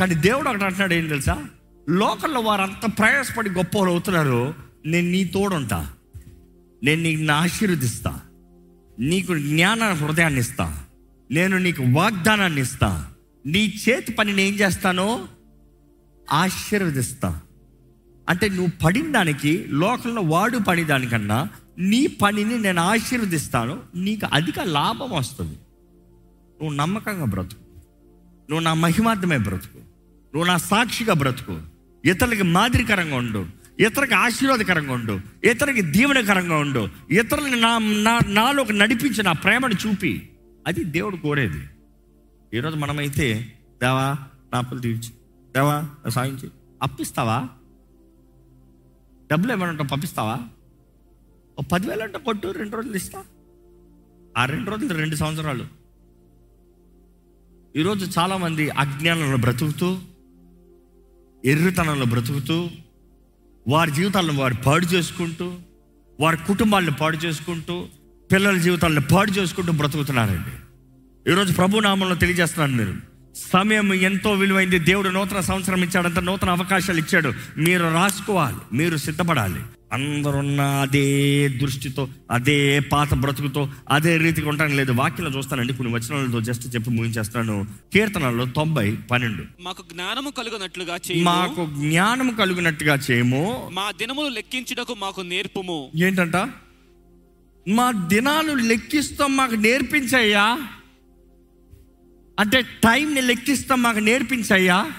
కానీ 0.00 0.14
దేవుడు 0.14 0.48
ఒకటి 0.48 0.64
అంటున్నాడు 0.64 0.94
ఏం 0.94 1.08
తెలుసా? 1.08 1.44
లోకల్లో 1.88 2.40
వారు 2.40 2.62
అంత 2.62 2.98
ప్రయాసపడి 2.98 3.50
గొప్ప 3.50 3.78
వాళ్ళు 3.78 3.92
అవుతున్నారు. 3.92 4.54
నేను 4.86 5.10
నీ 5.10 5.24
తోడుంటా. 5.24 5.92
నేను 6.84 7.02
నీకు 7.02 7.32
ఆశీర్వదిస్తా. 7.32 8.20
నీకు 9.00 9.38
జ్ఞాన 9.38 9.82
హృదయాన్ని 9.82 10.40
ఇస్తా. 10.40 10.84
నేను 11.30 11.58
నీకు 11.58 11.84
వాగ్దానాన్ని 11.92 12.60
ఇస్తా. 12.60 13.12
నీ 13.46 13.82
చేతి 13.88 14.12
పని 14.12 14.32
నేను 14.32 14.48
ఏం 14.48 14.54
చేస్తానో 14.54 15.28
ఆశీర్వదిస్తా. 16.32 17.40
అంటే 18.28 18.48
నువ్వు 18.48 18.68
పడిన 18.84 19.12
దానికి 19.12 19.64
లోకంలో 19.68 20.22
వాడు 20.22 20.58
పడి 20.58 20.84
దానికన్నా 20.84 21.48
నీ 21.78 22.06
పనిని 22.06 22.58
నేను 22.58 22.82
ఆశీర్వదిస్తాను 22.82 23.82
నీకు 23.94 24.26
అధిక 24.32 24.60
లాభం 24.60 25.10
వస్తుంది. 25.10 25.56
నువ్వు 26.62 26.74
నమ్మకంగా 26.74 27.24
బ్రతుకు. 27.24 27.60
నువ్వు 28.50 28.60
నా 28.60 28.74
మహిమార్థమే 28.74 29.38
బ్రతుకు. 29.38 29.78
నువ్వు 30.28 30.44
నా 30.44 30.56
సాక్షిగా 30.56 31.14
బ్రతుకు. 31.14 31.60
ఇతరులకి 32.04 32.42
మాదిరికరంగా 32.42 33.16
ఉండు. 33.16 33.46
ఇతరులకి 33.80 34.14
ఆశీర్వాదకరంగా 34.14 34.92
ఉండు. 34.92 35.20
ఇతరులకి 35.44 35.82
దీవెనకరంగా 35.82 36.56
ఉండు. 36.56 36.88
ఇతరులని 37.10 37.60
నా 37.60 37.78
నా 37.78 38.20
నాలోకి 38.26 38.72
నడిపించి 38.72 39.22
నా 39.22 39.32
ప్రేమను 39.32 39.74
చూపి. 39.74 40.28
అది 40.66 40.84
దేవుడు 40.84 41.16
కోరేది. 41.16 41.64
ఈరోజు 42.54 42.76
మనమైతే 42.76 43.52
దేవా 43.82 44.16
నా 44.52 44.58
అప్పులు 44.58 44.78
తీర్చి. 44.78 45.10
దేవా 45.54 45.90
సాగించి 46.08 46.50
అప్పిస్తావా? 46.82 47.48
డబ్బులు 49.32 49.52
ఏమైనా 49.52 49.70
ఉంటావు 49.70 49.88
పంపిస్తావా? 49.88 50.38
ఓ 51.58 51.62
పదివేలు 51.62 52.02
అంటే 52.02 52.18
కొట్టు 52.18 52.48
రెండు 52.48 52.76
రోజులు 52.76 52.96
ఇస్తా. 52.96 53.24
ఆ 54.38 54.44
రెండు 54.44 54.70
రోజులు 54.70 54.94
రెండు 54.94 55.16
సంవత్సరాలు. 55.16 55.64
ఈరోజు 57.76 58.20
చాలామంది 58.20 58.70
అజ్ఞానంలో 58.70 59.36
బ్రతుకుతూ 59.36 59.98
ఎర్రితనంలో 61.44 62.06
బ్రతుకుతూ 62.06 62.70
వారి 63.68 63.90
జీవితాలను 63.90 64.40
వారు 64.40 64.54
పాడు 64.54 64.86
చేసుకుంటూ 64.86 65.54
వారి 66.20 66.36
కుటుంబాలను 66.36 66.92
పాడు 66.92 67.16
చేసుకుంటూ 67.16 67.86
పిల్లల 68.32 68.56
జీవితాలను 68.56 69.00
పాడు 69.00 69.30
చేసుకుంటూ 69.30 69.72
బ్రతుకుతున్నారండి. 69.72 70.50
ఈరోజు 71.32 71.52
ప్రభు 71.52 71.78
నామంలో 71.78 72.14
తెలియజేస్తున్నాను 72.14 72.76
మీరు. 72.76 72.94
సమయం 73.52 73.94
ఎంతో 73.94 74.32
విలువైంది. 74.32 74.78
దేవుడు 74.78 75.08
నూతన 75.08 75.40
సంవత్సరం 75.40 75.84
ఇచ్చాడంత 75.84 76.18
నూతన 76.18 76.50
అవకాశాలు 76.50 76.98
ఇచ్చాడు. 76.98 77.32
మీరు 77.58 77.84
రాసుకోవాలి. 77.84 78.76
మీరు 78.76 78.96
సిద్ధపడాలి. 78.96 79.60
అందరున్న 79.92 80.60
అదే 80.60 81.48
దృష్టితో 81.48 82.08
అదే 82.30 82.80
పాత 82.80 83.14
బ్రతుకుతో 83.14 83.68
అదే 83.90 84.16
రీతిగా 84.16 84.48
ఉండడం 84.48 84.76
లేదు. 84.76 84.92
వాక్యంలో 84.92 85.38
చూస్తానండి 85.38 85.72
కొన్ని 85.72 85.94
వచనాలతో 85.94 86.40
జస్ట్ 86.40 86.74
చెప్పి 86.74 86.90
ముగించేస్తాను. 86.90 87.66
కీర్తనలో 87.92 88.44
తొంభై 88.44 88.96
పన్నెండు. 89.10 89.44
మాకు 89.60 89.84
జ్ఞానము 89.92 90.30
కలుగునట్లుగా 90.30 90.98
మాకు 91.16 91.66
జ్ఞానం 91.78 92.30
కలిగినట్టుగా 92.30 92.98
చేయము. 93.10 93.70
మా 93.72 93.90
దినములు 93.90 94.28
లెక్కించుటకు 94.28 94.94
మాకు 94.94 95.20
నేర్పుము. 95.20 95.90
ఏంటంట? 95.96 96.36
మా 97.68 97.90
దినాలు 97.90 98.52
లెక్కిస్తాం 98.52 99.36
మాకు 99.36 99.54
నేర్పించయ్యా. 99.54 100.58
అంటే 102.40 102.60
టైంని 102.60 103.20
లెక్కిస్తాం 103.20 103.82
మాకు 103.82 103.98
నేర్పించయ్యా. 103.98 104.90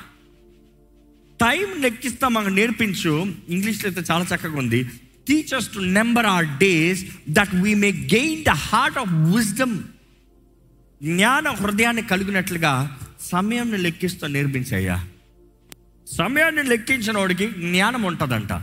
టైం 1.42 1.82
లెక్కిస్తాం 1.82 2.34
మాకు 2.34 2.50
నేర్పించు. 2.50 3.34
ఇంగ్లీష్లో 3.50 3.90
అయితే 3.90 4.14
చాలా 4.14 4.26
చక్కగా 4.36 4.58
ఉంది. 4.58 4.84
Teachers 5.28 5.74
to 5.74 5.80
number 5.80 6.26
our 6.26 6.46
days 6.46 7.06
that 7.30 7.56
we 7.56 7.74
may 7.74 7.92
gain 7.92 8.44
the 8.44 8.50
heart 8.50 8.98
of 8.98 9.10
wisdom 9.10 9.80
జ్ఞాన 11.04 11.50
హృదయాన్ని 11.50 12.02
కలిగినట్లుగా 12.02 12.98
సమయంని 13.22 13.78
లెక్కిస్తూ 13.78 14.28
నేర్పించయ్యా. 14.28 15.08
సమయాన్ని 16.18 16.64
లెక్కించిన 16.64 17.18
వాడికి 17.18 17.48
జ్ఞానం 17.48 18.04
ఉంటుందంట. 18.04 18.54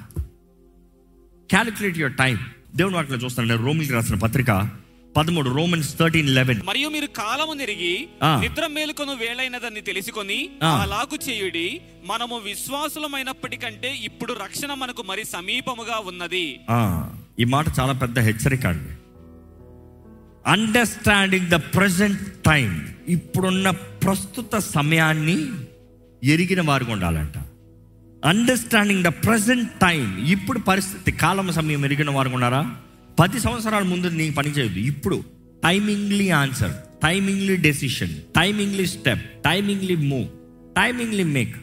క్యాలిక్యులేట్ 1.51 1.99
యువర్ 1.99 2.15
టైం 2.15 2.39
దేవుని 2.77 2.95
వాటిలో 2.95 3.17
చూస్తాను 3.17 3.49
నేను 3.49 3.65
రోమిల్కి 3.67 3.93
రాసిన 3.93 4.15
పత్రిక 4.15 4.71
పదమూడు 5.17 5.51
రోమన్స్ 5.51 5.99
థర్టీన్ 5.99 6.29
లెవెన్. 6.29 6.61
మరియు 6.65 6.89
మీరు 6.89 7.07
కాలము 7.07 7.53
నెరిగి 7.53 8.09
ఆ. 8.23 8.41
నిద్ర 8.41 8.67
మేలుకొను 8.67 9.15
వేళైనదని 9.15 9.81
తెలుసుకొని. 9.81 10.51
అలాగు 10.63 11.31
చేయుడి 11.31 11.81
మనము 12.05 12.39
విశ్వాసులమైనప్పటికంటే 12.39 13.97
ఇప్పుడు 13.97 14.33
రక్షణ 14.33 14.75
మనకు 14.75 15.03
మరి 15.03 15.25
సమీపముగా 15.25 16.03
ఉన్నది. 16.07 16.61
ఈ 17.39 17.45
మాట 17.45 17.67
చాలా 17.81 17.93
పెద్ద 17.93 18.19
హెచ్చరిక 18.19 18.67
అండి. 18.67 18.93
అండర్స్టాండింగ్ 20.51 21.47
ద 21.47 21.55
ప్రజెంట్ 21.55 22.45
టైం 22.45 22.95
ఇప్పుడున్న 23.09 23.71
ప్రస్తుత 23.71 24.59
సమయాన్ని 24.59 25.53
ఎరిగిన 26.25 26.61
వారు 26.61 26.85
ఉండాలంట. 26.85 27.39
అండర్స్టాండింగ్ 28.25 29.05
ద 29.05 29.09
ప్రజెంట్ 29.09 29.71
టైం 29.71 30.27
ఇప్పుడు 30.27 30.59
పరిస్థితి 30.59 31.13
కాలం 31.13 31.53
సమయం 31.53 31.85
ఎరిగిన 31.85 32.11
వారు 32.11 32.29
ఉన్నారా? 32.29 32.77
పది 33.21 33.39
సంవత్సరాల 33.41 33.83
ముందు 33.83 34.09
నీకు 34.21 34.35
పని 34.35 34.51
చేయదు 34.51 34.79
ఇప్పుడు 34.93 35.25
timingly 35.65 36.31
answer 36.31 36.75
timingly 37.03 37.57
decision 37.57 38.15
timingly 38.37 38.87
step 38.87 39.23
timingly 39.45 39.97
move 40.11 40.27
timingly 40.77 41.25
make 41.37 41.55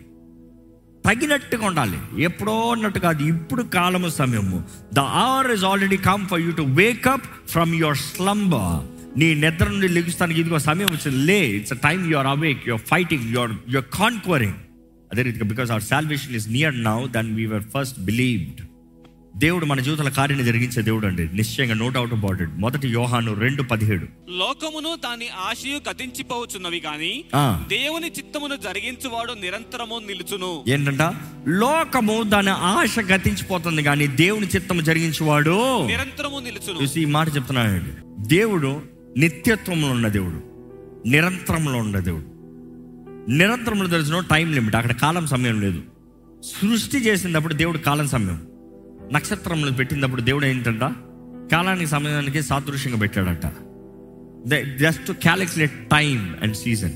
తగినట్టుగా 1.03 1.65
ఉండాలి. 1.65 1.98
ఎప్పుడో 2.24 2.72
అన్నట్టు 2.72 3.00
కాదు 3.00 3.24
ఇప్పుడు 3.24 3.63
కాలము 3.63 4.10
సమయము. 4.10 4.60
The 4.93 5.00
hour 5.00 5.51
is 5.51 5.63
already 5.63 5.98
come 6.10 6.25
for 6.27 6.41
you 6.41 6.51
to 6.51 6.65
wake up 6.81 7.25
from 7.48 7.72
your 7.75 7.98
slumber 7.98 8.75
నీ 9.17 9.27
నిద్ర 9.33 9.65
నుండి 9.69 9.88
లెగుస్తానికి 9.88 10.39
ఇదిగో 10.39 10.60
సమయం 10.60 10.91
వచ్చింది. 10.91 11.19
లే 11.29 11.39
it's 11.57 11.74
time 11.88 12.03
your 12.12 12.27
awake 12.27 12.62
your 12.69 12.83
fighting 12.91 13.25
your 13.36 13.51
your 13.69 13.89
conquering 14.00 14.60
అదే 15.12 15.22
రీతిగా 15.22 15.48
because 15.53 15.72
our 15.72 15.83
salvation 15.83 16.36
is 16.36 16.48
near 16.50 16.83
now 16.83 17.00
than 17.17 17.31
we 17.36 17.45
were 17.45 17.65
first 17.75 18.00
believed 18.10 18.62
దేవుడు 19.36 19.66
మన 19.66 19.80
జీవితాల 19.80 20.10
కార్యాన్ని 20.10 20.46
జరిగించే 20.46 20.82
దేవుడు 20.82 21.08
అండి. 21.08 21.36
నిశ్చయంగా 21.36 21.74
నో 21.74 21.90
డౌట్ 21.90 22.13
అబౌట్ 22.13 22.42
ఇట్ 22.42 22.50
మొదటి 22.54 22.88
యోహాను 22.88 23.34
రెండు 23.34 23.63
పదిహేడు. 23.63 24.08
లోకమును 24.32 24.96
దాని 24.96 25.30
ఆశయు 25.30 25.90
గతించిపోవచ్చున్నవి 25.90 26.82
గాని 26.86 27.24
ఆ. 27.36 27.63
దేవుని 27.70 28.08
చిత్తమును 28.08 28.56
జరిగించువాడు 28.56 29.34
నిరంతరము 29.34 30.02
నిలుచును. 30.08 30.63
ఏంటంట? 30.68 31.02
లోకము 31.48 32.24
దాని 32.24 32.50
ఆశ 32.50 33.00
గతించిపోతుంది 33.00 33.84
కానీ 33.84 34.08
దేవుని 34.08 34.48
చిత్తము 34.48 34.82
జరిగించేవాడు 34.82 35.86
నిరంతరము 35.88 36.40
నిలుచును. 36.40 36.84
చూసి 36.84 37.02
ఈ 37.02 37.06
మాట 37.06 37.36
చెప్తున్నానండి 37.36 38.25
దేవుడు 38.28 38.82
నిత్యత్వంలో 39.18 39.88
ఉన్న 39.88 40.08
దేవుడు. 40.08 40.54
నిరంతరంలో 41.10 41.78
ఉన్న 41.80 42.00
దేవుడు. 42.00 42.34
నిరంతరంలో 43.32 43.88
తెలిసిన 43.88 44.20
టైం 44.20 44.54
లిమిట్ 44.54 44.75
అక్కడ 44.75 44.92
కాలం 44.92 45.28
సమయం 45.28 45.62
లేదు. 45.62 45.82
సృష్టి 46.44 46.98
చేసినప్పుడు 46.98 47.54
దేవుడు 47.54 47.78
కాలం 47.78 48.08
సమయం. 48.08 48.42
నక్షత్రంలో 49.12 49.72
పెట్టినప్పుడు 49.72 50.22
దేవుడు 50.22 50.45
ఏంటంట? 50.45 50.79
కాలానికి 51.51 51.88
సమయానికి 51.88 52.41
సాదృశ్యంగా 52.41 52.98
పెట్టాడట. 52.98 53.45
Just 54.79 55.12
calculate 55.12 55.89
time 55.89 56.36
and 56.41 56.55
season. 56.55 56.91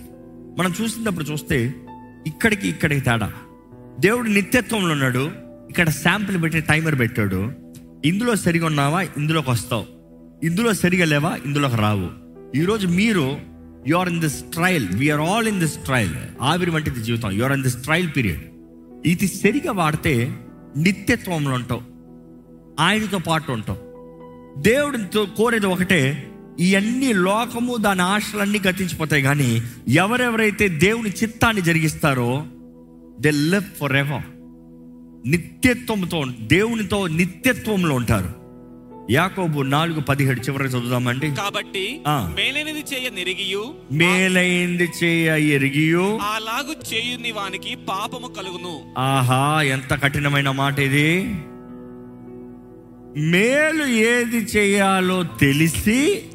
మనం 0.59 0.73
చూసినప్పుడు 0.81 1.25
చూస్తే 1.25 1.73
ఇక్కడికి 2.27 2.67
ఇక్కడికి 2.67 3.01
తేడా. 3.01 3.33
దేవుడు 3.99 4.27
నిత్యత్వంలో 4.27 4.91
ఉన్నాడు. 4.91 5.31
ఇక్కడ 5.69 5.89
శాంపిల్ 5.89 6.41
పెట్టి 6.41 6.61
టైమర్ 6.61 6.99
పెట్టాడు. 6.99 7.51
ఇందులో 8.05 8.35
సరిగా 8.35 8.65
ఉన్నావా? 8.65 9.01
ఇందులోకి 9.01 9.49
వస్తావు. 9.49 9.85
ఇందులో 10.43 10.73
సరిగా 10.73 11.05
లేవా? 11.05 11.39
ఇందులోకి 11.45 11.75
రావు. 11.75 12.09
ఈరోజు 12.57 12.87
మీరు 12.87 13.37
you 13.87 13.97
are 13.97 14.09
in 14.09 14.19
this 14.19 14.43
trial 14.53 14.87
we are 14.93 15.21
all 15.21 15.47
in 15.47 15.59
this 15.59 15.77
trial 15.77 16.15
ఆవిరి 16.41 16.71
వంటిది 16.71 17.03
జీవితం. 17.03 17.31
You 17.31 17.43
are 17.43 17.53
in 17.53 17.63
this 17.63 17.83
trial 17.83 18.09
period 18.17 18.43
ఇది 19.05 19.27
సరిగా 19.27 19.71
వాడితే 19.71 20.37
నిత్యత్వంలో 20.77 21.51
ఉంటావు. 21.51 21.96
ఆయనతో 22.79 23.17
పాటు 23.17 23.51
ఉంటాం. 23.51 23.77
దేవుడితో 24.61 25.25
కోరేది 25.25 25.65
ఒకటే 25.65 26.31
ఇవన్నీ 26.59 27.13
లోకము 27.13 27.77
దాని 27.77 28.01
ఆశలన్నీ 28.01 28.59
గతించిపోతాయి 28.59 29.23
కానీ 29.23 29.61
ఎవరెవరైతే 29.87 30.67
దేవుని 30.67 31.09
చిత్తాన్ని 31.09 31.61
జరిగిస్తారో 31.61 32.45
దే 33.21 33.31
లివ్ 33.31 33.77
ఫర్ 33.79 33.95
ఎవర్ 33.95 34.23
నిత్యత్వంతో 35.29 36.25
దేవునితో 36.41 37.07
నిత్యత్వంలో 37.07 37.95
ఉంటారు. 37.95 38.47
యాకోబు 39.11 39.61
నాలుగు 39.61 39.99
పదిహేడు 39.99 40.41
చివరికి 40.41 40.69
చదువుదామండి. 40.69 41.35
కాబట్టి. 41.35 42.01
మేలైనది 42.09 42.79
చేయ 42.79 43.09
నెరిగియు 43.09 43.73
మేలైంది 43.91 44.89
చేయ 45.03 45.55
ఎరిగియో. 45.55 46.19
అలాగు 46.21 46.95
చేయుని 46.95 47.31
వానికి 47.31 47.75
పాపము 47.75 48.27
కలుగును. 48.27 48.79
ఆహా 48.97 49.61
ఎంత 49.61 50.03
కఠినమైన 50.03 50.51
మాట 50.51 50.79
ఇది. 50.79 51.35
మేలు 53.17 53.83
ఏది 53.83 54.37
చేయాలో 54.37 55.23
తెలిసి 55.23 56.25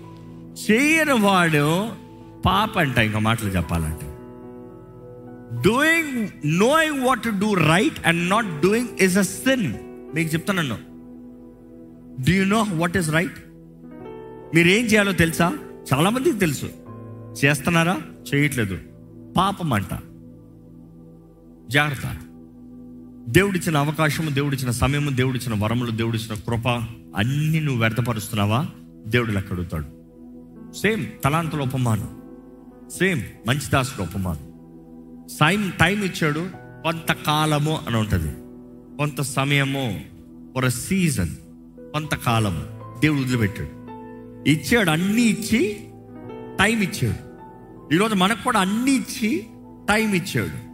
చేయని 0.70 1.12
వాడు 1.12 1.88
పాప 2.46 2.78
అంట 2.78 2.98
ఇంకా 2.98 3.18
మాటలు 3.18 3.48
చెప్పాలంటే. 3.48 4.06
Doing 5.62 6.28
knowing 6.58 7.04
what 7.04 7.22
to 7.22 7.28
do 7.28 7.54
right 7.54 8.06
and 8.06 8.30
not 8.30 8.60
doing 8.60 8.88
is 9.00 9.18
a 9.18 9.22
sin 9.22 9.74
మీకు 10.14 10.34
చెప్తాను 10.34 10.78
do 12.26 12.32
you 12.32 12.44
know 12.44 12.66
what 12.74 12.96
is 12.96 13.10
right 13.10 13.36
మీరు 14.54 14.68
ఏం 14.68 14.84
చేయాలో 14.84 15.12
తెలుసా? 15.12 15.58
చాలా 15.94 16.10
మందికి 16.10 16.38
తెలుసు. 16.38 16.66
చేస్తున్నారా? 17.44 18.00
చేయట్లేదు. 18.34 18.78
పాపం 19.36 19.72
అంట. 19.72 19.98
జాగ్రత్త. 21.70 22.02
దేవుడిచ్చిన 23.28 23.76
అవకాశము 23.76 24.30
దేవుడిచ్చిన 24.30 24.70
సమయము 24.70 25.10
దేవుడిచ్చిన 25.10 25.64
వరములు 25.64 25.90
దేవుడిచ్చిన 25.90 26.34
కృప 26.34 26.68
అన్ని 27.16 27.60
నువ్వు 27.60 27.80
వ్యర్థపరుస్తున్నావా? 27.80 28.66
దేవుడు 29.06 29.32
లెక్క 29.32 29.52
అడుగుతాడు. 29.52 29.84
సేమ్ 30.72 31.06
తలాంతుల 31.24 31.62
ఉపమానం. 31.62 32.22
సేమ్ 32.98 33.22
మంచి 33.48 33.70
దాసుల 33.72 34.02
ఉపమానం. 34.02 34.52
సైమ్ 35.28 35.72
టైం 35.72 36.02
ఇచ్చాడు 36.02 36.46
కొంతకాలము 36.56 37.80
అని 37.86 37.96
ఉంటుంది. 37.96 38.32
కొంత 38.96 39.20
సమయము 39.20 40.00
ఫర్ 40.54 40.70
సీజన్ 40.70 41.30
కొంతకాలము. 41.92 42.62
దేవుడు 43.00 43.20
వదిలిపెట్టాడు. 43.20 43.82
ఇచ్చాడు 44.50 44.90
అన్నీ 44.90 45.22
ఇచ్చి 45.22 45.80
టైం 46.58 46.82
ఇచ్చాడు. 46.82 47.32
ఈరోజు 47.94 48.14
మనకు 48.14 48.44
కూడా 48.44 48.60
అన్నీ 48.60 48.92
ఇచ్చి 48.92 49.46
టైం 49.88 50.14
ఇచ్చాడు. 50.14 50.71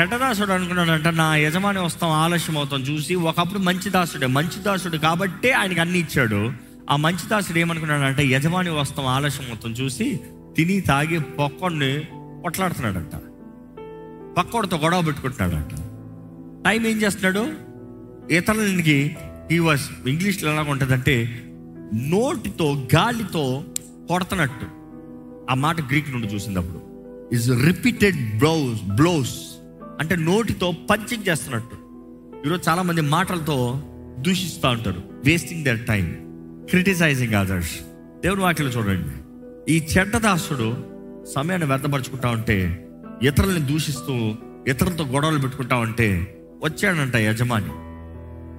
చెడ్డదాసుడు 0.00 0.52
అనుకున్నాడంట 0.52 1.08
నా 1.08 1.36
యజమాని 1.36 1.78
వస్తాం 1.78 2.10
ఆలస్యం 2.10 2.56
అవుతాం 2.56 2.80
చూసి 2.80 3.14
ఒకప్పుడు 3.14 3.58
మంచి 3.58 3.90
దాసుడే 3.90 4.26
మంచి 4.26 4.62
దాసుడు 4.62 4.96
కాబట్టే 4.96 5.50
ఆయనకి 5.50 5.80
అన్ని 5.80 5.98
ఇచ్చాడు. 5.98 6.52
ఆ 6.90 6.96
మంచి 6.96 7.28
దాసుడు 7.28 7.58
ఏమనుకున్నాడంటే 7.58 8.26
యజమాని 8.26 8.70
వస్తాం 8.70 9.06
ఆలస్యం 9.06 9.48
అవుతాం 9.48 9.72
చూసి 9.72 10.20
తిని 10.56 10.80
తాగి 10.80 11.20
పొక్కడిని 11.20 12.00
కొట్లాడుతున్నాడంట. 12.42 13.12
పక్కోడితో 14.38 14.76
గొడవ 14.76 15.02
పెట్టుకుంటున్నాడంట. 15.02 15.74
టైం 16.66 16.86
ఏం 16.86 17.02
చేస్తున్నాడు? 17.02 17.52
ఇతరులకి 18.34 19.16
ఈ 19.52 19.58
వాస్ 19.58 20.08
ఇంగ్లీష్లో 20.08 20.52
ఎలా 20.52 20.62
ఉంటుందంటే 20.62 21.42
నోటితో 21.94 22.88
గాలితో 22.94 23.64
కొడుతున్నట్టు. 24.08 24.66
ఆ 25.50 25.54
మాట 25.54 25.80
గ్రీక్ 25.80 26.10
నుండి 26.10 26.26
చూసినప్పుడు 26.26 26.80
ఇస్ 27.34 27.50
రిపీటెడ్ 27.50 28.38
బ్లౌస్ 28.38 28.82
బ్లౌస్ 28.82 29.53
అంటే 30.00 30.16
నోటితో 30.16 30.74
పంచింగ్ 30.90 31.28
చేస్తున్నట్టు. 31.28 31.76
ఈరోజు 32.46 32.70
చాలామంది 32.70 33.00
మాటలతో 33.00 33.82
దూషిస్తూ 34.18 34.68
ఉంటారు. 34.68 35.02
Wasting 35.24 35.64
their 35.64 35.86
time 35.86 36.16
criticising 36.70 37.34
others 37.34 37.80
దేవుని 38.22 38.40
వాక్యలో 38.40 38.70
చూడండి. 38.70 39.12
ఈ 39.72 39.86
చెడ్డదాసుడు 39.98 40.76
సమయాన్ని 41.34 41.68
వ్యర్థపరుచుకుంటా 41.68 42.28
ఉంటే 42.28 42.88
ఇతరుల్ని 43.22 43.60
దూషిస్తూ 43.60 44.34
ఇతరులతో 44.68 45.04
గొడవలు 45.04 45.38
పెట్టుకుంటా 45.38 45.76
ఉంటే 45.76 46.38
వచ్చాడంట 46.64 47.16
యజమాని. 47.16 47.68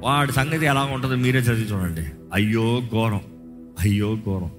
వాడి 0.05 0.31
సంగతి 0.31 0.65
ఎలా 0.65 0.83
ఉంటుందో 0.83 1.15
మీరే 1.15 1.39
చదివి 1.39 1.73
చూడండి. 1.73 2.01
అయ్యో 2.33 2.81
ఘోరం. 2.91 3.21
అయ్యో 3.79 4.15
ఘోరం. 4.15 4.51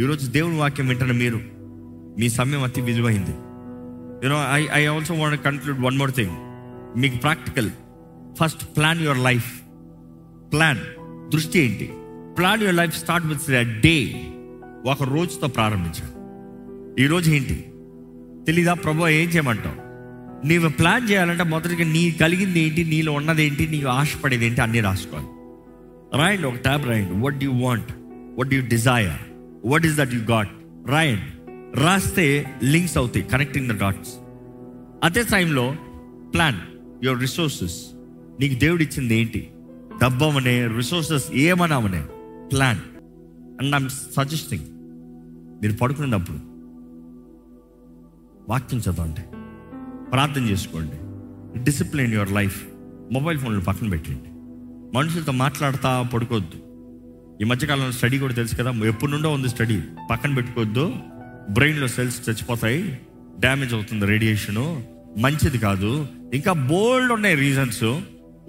ఈరోజు 0.00 0.30
దేవుని 0.30 0.58
వాక్యం 0.58 0.88
వింటున్న 0.88 1.12
మీరు 1.12 1.40
మీ 2.18 2.28
సమయం 2.28 2.62
అతి 2.62 2.80
విలువైంది. 2.80 3.51
You know 4.24 4.52
I 4.52 4.66
I 4.72 4.86
also 4.86 5.14
want 5.14 5.44
conclude 5.44 5.80
one 5.80 5.98
more 5.98 6.12
thing 6.12 6.30
మీకు 7.00 7.16
practical 7.16 7.70
first 8.40 8.76
plan 8.76 9.00
your 9.00 9.18
life 9.18 9.60
plan 10.52 10.78
దృష్టి 11.30 11.58
ఏంటి? 11.58 11.92
Plan 12.38 12.60
your 12.60 12.74
life 12.74 12.98
start 12.98 13.26
with 13.26 13.80
day 13.80 14.26
ఒక 14.86 15.02
రోజుతో 15.02 15.46
ప్రారంభించాడు 15.46 16.22
ఈరోజు 17.00 17.30
ఏంటి? 17.30 17.72
తెలీదా? 18.46 18.74
ప్రభు 18.74 19.08
ఏం 19.08 19.28
చేయమంటావు? 19.28 19.82
నీవు 20.46 20.68
ప్లాన్ 20.68 21.10
చేయాలంటే 21.10 21.44
మొదటిగా 21.44 21.84
నీ 21.84 22.10
కలిగింది 22.10 22.60
ఏంటి? 22.60 22.84
నీలో 22.84 23.12
ఉన్నది 23.12 23.44
ఏంటి? 23.44 23.68
నీవు 23.68 23.88
ఆశపడేది 23.88 24.46
ఏంటి? 24.46 24.60
అన్నీ 24.60 24.80
రాసుకోవాలి. 24.80 25.28
రాయండి 26.18 26.46
ఒక 26.46 26.54
ట్యాబ్ 26.54 26.86
రాయండి. 26.86 27.12
What 27.12 27.44
you 27.44 27.50
want 27.50 27.92
what 28.38 28.54
you 28.54 28.62
desire 28.62 29.18
what 29.64 29.86
is 29.86 29.96
that 29.96 30.14
you 30.14 30.20
got 30.20 30.48
రాయండి 30.86 31.41
రాస్తే 31.76 32.56
లింక్స్ 32.62 32.96
అవుతాయి 32.96 33.24
కనెక్టింగ్ 33.24 33.68
ద 33.68 33.80
డాట్స్ 33.80 34.10
అదే 35.04 35.22
టైంలో 35.22 35.74
ప్లాన్ 36.34 36.56
యువర్ 37.04 37.20
రిసోర్సెస్ 37.20 37.86
నీకు 38.40 38.58
దేవుడు 38.58 38.82
ఇచ్చింది 38.82 39.14
ఏంటి 39.14 39.50
డబ్బమనే 40.02 40.66
రిసోర్సెస్ 40.66 41.32
ఏమన్నామనే 41.32 42.06
ప్లాన్ 42.48 42.78
అండ్ 43.60 43.74
ఐమ్ 43.74 43.88
సజెస్టింగ్ 43.88 44.64
మీరు 45.62 45.72
పడుకునేటప్పుడు 45.72 46.38
వాక్యం 48.48 48.80
చదవండి 48.80 49.20
ప్రార్థన 50.10 50.48
చేసుకోండి 50.48 50.96
డిసిప్లిన్ 51.64 52.12
యువర్ 52.12 52.32
లైఫ్ 52.32 52.62
మొబైల్ 53.12 53.38
ఫోన్లు 53.38 53.60
పక్కన 53.60 53.88
పెట్టండి. 53.88 54.28
మనుషులతో 54.96 55.32
మాట్లాడతా 55.32 56.02
పడుకోవద్దు. 56.02 56.56
ఈ 57.42 57.44
మధ్యకాలంలో 57.44 57.92
స్టడీ 57.92 58.18
కూడా 58.18 58.34
తెలుసు 58.34 58.56
కదా 58.56 58.70
ఎప్పటి 58.70 59.12
నుండో 59.12 59.30
ఉంది 59.30 59.48
స్టడీ 59.48 59.82
పక్కన 60.10 60.34
పెట్టుకోవద్దు 60.34 60.92
బ్రెయిన్లో 61.50 61.88
సెల్స్ 61.88 62.28
చచ్చిపోతాయి 62.28 63.00
డ్యామేజ్ 63.38 63.74
అవుతుంది 63.74 64.06
రేడియేషను. 64.06 64.84
మంచిది 65.18 65.58
కాదు. 65.58 66.06
ఇంకా 66.34 66.52
బోల్డ్ 66.52 67.12
ఉన్నాయి 67.12 67.34
రీజన్స్. 67.34 67.84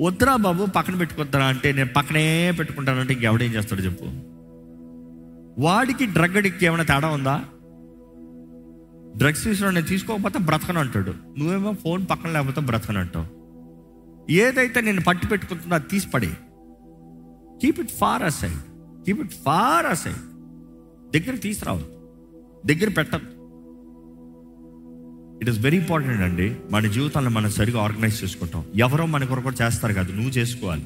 వద్దురా 0.01 0.35
బాబు 0.35 0.65
పక్కన 0.65 0.95
పెట్టుకుంటారా 0.95 1.45
అంటే 1.45 1.71
నేను 1.71 1.89
పక్కనే 1.95 2.51
పెట్టుకుంటానంటే 2.51 3.13
ఇంకెవడేం 3.13 3.51
చేస్తాడు 3.51 3.81
చెప్పు. 3.81 4.05
వాడికి 5.61 6.05
డ్రగ్ 6.05 6.37
అడిక్ట్ 6.37 6.63
ఏమైనా 6.63 6.83
తేడా 6.83 7.07
ఉందా? 7.07 7.45
డ్రగ్స్ 9.17 9.43
తీసుకుని 9.43 9.73
నేను 9.73 9.85
తీసుకోకపోతే 9.85 10.39
బ్రతకను 10.39 10.79
అంటాడు. 10.79 11.13
నువ్వేమో 11.37 11.73
ఫోన్ 11.73 12.05
పక్కన 12.11 12.29
లేకపోతే 12.29 12.61
బ్రతకను 12.61 12.99
అంటావు. 12.99 13.25
ఏదైతే 14.31 14.81
నేను 14.81 15.01
పట్టి 15.01 15.27
పెట్టుకుంటుందో 15.27 15.75
అది 15.75 15.85
తీసి 15.89 16.09
పడి. 16.09 16.29
Keep 17.61 17.79
it 17.79 17.91
far 17.91 18.23
aside 18.23 18.59
keep 19.05 19.19
it 19.19 19.31
far 19.31 19.85
aside 19.85 20.17
దగ్గర 21.11 21.35
తీసుకురావద్దు. 21.35 22.02
దగ్గర 22.65 22.89
పెట్టద్దు 22.89 23.43
ఇట్ 25.41 25.49
ఇస్ 25.49 25.59
వెరీ 25.59 25.77
ఇంపార్టెంట్ 25.77 26.21
అండి 26.21 26.55
మన 26.71 26.87
జీవితాన్ని 26.87 27.31
మనం 27.31 27.49
సరిగా 27.49 27.81
ఆర్గనైజ్ 27.81 28.23
చేసుకుంటాం. 28.23 28.63
ఎవరో 28.75 29.05
మన 29.05 29.25
కొరకు 29.25 29.49
చేస్తారు 29.49 29.93
కాదు 29.93 30.11
నువ్వు 30.11 30.29
చేసుకోవాలి. 30.29 30.83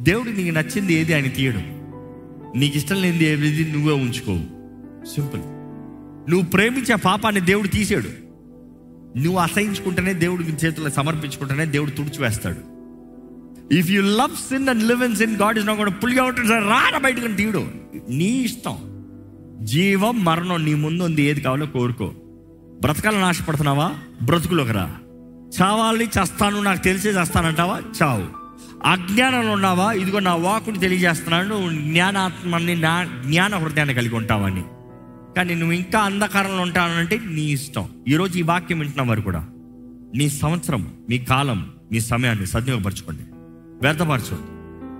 దేవుడు 0.00 0.30
నీకు 0.30 0.54
నచ్చింది 0.54 0.94
ఏది 0.94 1.14
ఆయన 1.14 1.26
తీయడం. 1.26 1.64
నీకు 2.56 2.76
ఇష్టం 2.76 3.02
లేనిది 3.02 3.24
ఏది 3.24 3.72
నువ్వే 3.72 3.94
ఉంచుకోవు. 3.94 4.38
సింపుల్ 5.14 5.40
నువ్వు 6.30 6.46
ప్రేమించే 6.46 6.94
పాపాన్ని 6.94 7.40
దేవుడు 7.40 7.68
తీసాడు. 7.68 8.26
నువ్వు 9.18 9.38
అసహించుకుంటేనే 9.38 10.14
దేవుడికి 10.14 10.66
చేతుల్లో 10.66 10.90
సమర్పించుకుంటేనే 10.90 11.66
దేవుడు 11.66 11.90
తుడిచివేస్తాడు. 11.90 12.76
If 13.74 13.90
you 13.90 14.02
love 14.02 14.36
sin 14.36 14.68
and 14.68 14.84
live 14.84 15.04
in 15.04 15.16
sin 15.16 15.36
God 15.36 15.58
is 15.58 15.66
not 15.66 15.78
కూడా 15.78 15.90
పుల్ 15.90 16.18
అవుట్ 16.18 16.40
రాన 16.50 16.98
బయటకు 16.98 17.36
తీయడు. 17.36 17.66
నీ 18.08 18.24
ఇష్టం. 18.24 18.95
జీవం 19.62 20.24
మరణం 20.24 20.64
నీ 20.64 20.74
ముందు 20.74 21.02
ఉంది. 21.02 21.22
ఏది 21.22 21.40
కావాలో 21.40 21.66
కోరుకో. 21.66 22.12
బ్రతకాలని 22.80 23.22
ఆశపడుతున్నావా? 23.22 23.94
బ్రతుకులోకి 24.22 24.72
రా. 24.72 24.94
చావాలి 25.62 26.04
చస్తాను 26.04 26.62
నాకు 26.62 26.84
తెలిసే 26.84 27.08
చేస్తానంటావా? 27.08 27.82
చావు. 28.02 28.46
అజ్ఞానంలో 28.88 29.52
ఉన్నావా? 29.52 29.92
ఇదిగో 29.92 30.18
నా 30.18 30.34
వాకుని 30.34 30.78
తెలియజేస్తున్నాను. 30.78 31.48
నువ్వు 31.48 31.70
జ్ఞానాత్మని 31.70 32.76
నా 32.76 33.04
జ్ఞాన 33.04 33.54
హృదయాన్ని 33.56 33.94
కలిగి 33.94 34.14
ఉంటావని. 34.14 34.64
కానీ 35.36 35.54
నువ్వు 35.54 35.72
ఇంకా 35.72 35.98
అంధకారంలో 35.98 36.62
ఉంటానంటే 36.62 37.20
నీ 37.26 37.42
ఇష్టం. 37.42 37.88
ఈరోజు 38.08 38.38
ఈ 38.38 38.42
వాక్యం 38.42 38.78
వింటున్న 38.78 39.08
వారు 39.08 39.20
కూడా. 39.20 39.46
నీ 40.16 40.28
సంవత్సరం 40.28 40.92
మీ 41.10 41.18
కాలం 41.18 41.70
మీ 41.92 42.00
సమయాన్ని 42.00 42.46
సద్వినియోగపరచుకోండి. 42.46 43.22
వ్యర్థపరచు 43.82 44.38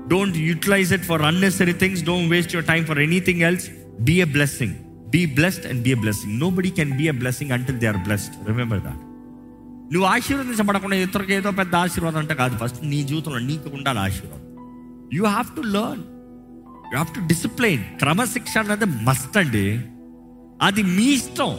don't 0.08 0.36
utilize 0.36 0.92
it 0.92 1.02
for 1.02 1.22
unnecessary 1.22 1.72
things 1.72 2.04
don't 2.04 2.30
waste 2.30 2.54
your 2.54 2.68
time 2.68 2.84
for 2.84 2.98
anything 2.98 3.42
else 3.42 3.70
be 4.00 4.12
a 4.12 4.24
blessing 4.24 4.74
be 5.08 5.26
blessed 5.26 5.66
and 5.66 5.82
be 5.82 5.90
a 5.90 5.94
blessing 5.94 6.40
nobody 6.50 6.70
can 6.70 6.96
be 6.96 7.04
a 7.04 7.10
blessing 7.10 7.50
until 7.50 7.76
they 7.76 7.86
are 7.86 7.96
blessed 7.96 8.48
remember 8.48 8.80
that 8.80 8.96
నువ్వు 9.92 10.08
ఆశీర్వదించబడకుండా 10.08 10.96
ఇతరులకు 10.96 11.32
ఏదో 11.32 11.50
పెద్ద 11.50 11.74
ఆశీర్వాదం 11.74 12.18
అంటే 12.18 12.34
కాదు. 12.34 12.58
First 12.58 12.84
నీ 12.84 13.02
జీవితంలో 13.02 13.38
నీకు 13.38 13.68
ఉండాలి 13.68 13.98
ఆశీర్వాదం. 13.98 14.42
You 15.12 15.24
have 15.24 15.56
to 15.56 15.60
learn 15.60 16.02
you 16.86 16.98
have 16.98 17.06
to 17.06 17.26
discipline 17.26 17.84
క్రమశిక్షణ 17.84 18.60
అనేది 18.60 18.84
మస్ట్ 18.84 19.36
అండి. 19.36 19.80
అది 20.62 20.82
మీ 20.82 21.04
ఇష్టం. 21.04 21.56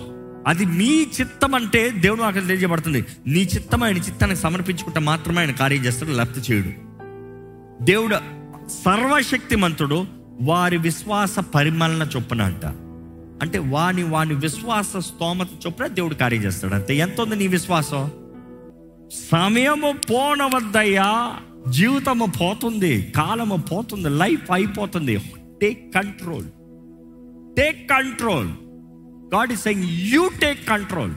అది 0.48 0.66
మీ 0.66 1.08
చిత్తం 1.22 1.56
అంటే 1.56 1.90
దేవుడు 1.90 2.22
అక్కడ 2.22 2.42
తెలియజేయబడుతుంది. 2.42 3.06
నీ 3.28 3.40
చిత్తం 3.40 3.84
ఆయన 3.84 3.98
చిత్తానికి 3.98 4.40
సమర్పించుకుంటే 4.40 5.00
మాత్రమే 5.00 5.40
ఆయన 5.40 5.52
కార్యం 5.52 5.86
చేస్తాడు 5.86 6.12
లేకపోతే 6.12 6.54
చేయడు. 6.54 6.70
దేవుడు 7.84 8.16
సర్వశక్తిమంతుడు. 8.70 10.17
వారి 10.42 10.78
విశ్వాస 10.78 11.40
పరిమళన 11.40 12.10
చొప్పున 12.16 12.42
అంట. 12.42 12.66
అంటే 13.42 13.58
వాని 13.58 14.04
వాని 14.04 14.34
విశ్వాస 14.34 14.98
స్తోమత 14.98 15.48
చొప్పున 15.68 15.88
దేవుడు 15.88 16.16
కార్యం 16.16 16.44
చేస్తాడు. 16.44 16.74
అంతే. 16.74 16.96
ఎంత 16.96 17.22
ఉంది 17.22 17.36
నీ 17.36 17.48
విశ్వాసం? 17.48 18.12
సమయము 19.32 19.94
పోనవద్దయ్యా. 20.12 21.36
జీవితము 21.70 22.26
పోతుంది. 22.42 23.02
కాలము 23.02 23.56
పోతుంది. 23.56 24.10
లైఫ్ 24.10 24.52
అయిపోతుంది. 24.52 25.22
Take 25.62 25.94
control. 25.96 26.46
Take 27.58 27.90
control. 27.90 28.50
God 29.36 29.52
is 29.52 29.62
saying 29.62 29.84
you 29.84 30.30
take 30.42 30.68
control. 30.68 31.14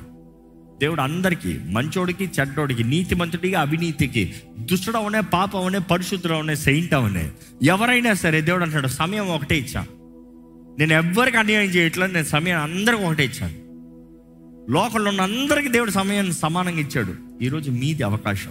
దేవుడు 0.81 1.01
అందరికీ 1.01 1.59
మంచోడికి 1.67 2.31
చెడ్డోడికి 2.41 2.85
నీతి 2.85 3.15
మంచుడికి 3.15 3.55
అవినీతికి 3.55 4.35
దుష్టుడు 4.59 4.97
అవనే 4.97 5.21
పాపం 5.21 5.61
అవనే 5.61 5.79
పరిశుద్ధుడు 5.79 6.55
సెయింట్ 6.55 6.95
అవునే 6.95 7.31
ఎవరైనా 7.63 8.15
సరే 8.15 8.41
దేవుడు 8.41 8.63
అంటాడు 8.63 8.87
సమయం 8.87 9.29
ఒకటే 9.29 9.59
ఇచ్చా. 9.59 9.87
నేను 10.79 10.93
ఎవ్వరికి 10.93 11.37
అన్యాయం 11.37 11.71
చేయట్లేదు 11.71 12.13
నేను 12.13 12.25
సమయం 12.25 12.61
అందరికి 12.61 13.03
ఒకటే 13.03 13.25
ఇచ్చాను. 13.25 13.55
లోకంలో 14.73 15.11
ఉన్న 15.11 15.21
అందరికీ 15.21 15.69
దేవుడు 15.69 15.91
సమయాన్ని 15.91 16.33
సమానంగా 16.33 16.81
ఇచ్చాడు. 16.81 17.15
ఈరోజు 17.43 17.71
మీది 17.71 18.03
అవకాశం. 18.03 18.51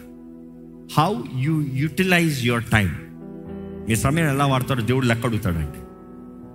How 0.97 1.21
you 1.35 1.65
utilize 1.73 2.45
your 2.45 2.63
time 2.63 2.97
మీ 3.89 3.95
సమయం 3.95 4.29
ఎలా 4.29 4.45
వాడతాడో 4.45 4.81
దేవుడు 4.83 5.05
లెక్క 5.05 5.25
అడుగుతాడండి. 5.25 5.78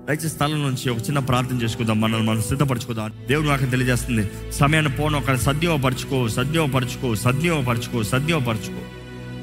దయచేసి 0.09 0.29
స్థలం 0.29 0.62
నుంచి 0.62 0.90
ఒక 0.90 0.99
చిన్న 0.99 1.19
ప్రార్థన 1.19 1.57
చేసుకుందాం. 1.57 2.01
మనల్ని 2.01 2.27
మనం 2.27 2.43
సిద్ధపరచుకుందాం. 2.43 3.12
దేవుడు 3.29 3.47
నాకు 3.47 3.64
తెలియజేస్తుంది. 3.64 4.53
సమయాన్ని 4.53 4.93
పోను 4.93 5.19
ఒక 5.19 5.35
సద్యోపరచుకో 5.35 6.29
సద్యోపరచుకో 6.29 7.14
సద్యోపరచుకో 7.14 8.03
సద్యోపరచుకో 8.03 8.79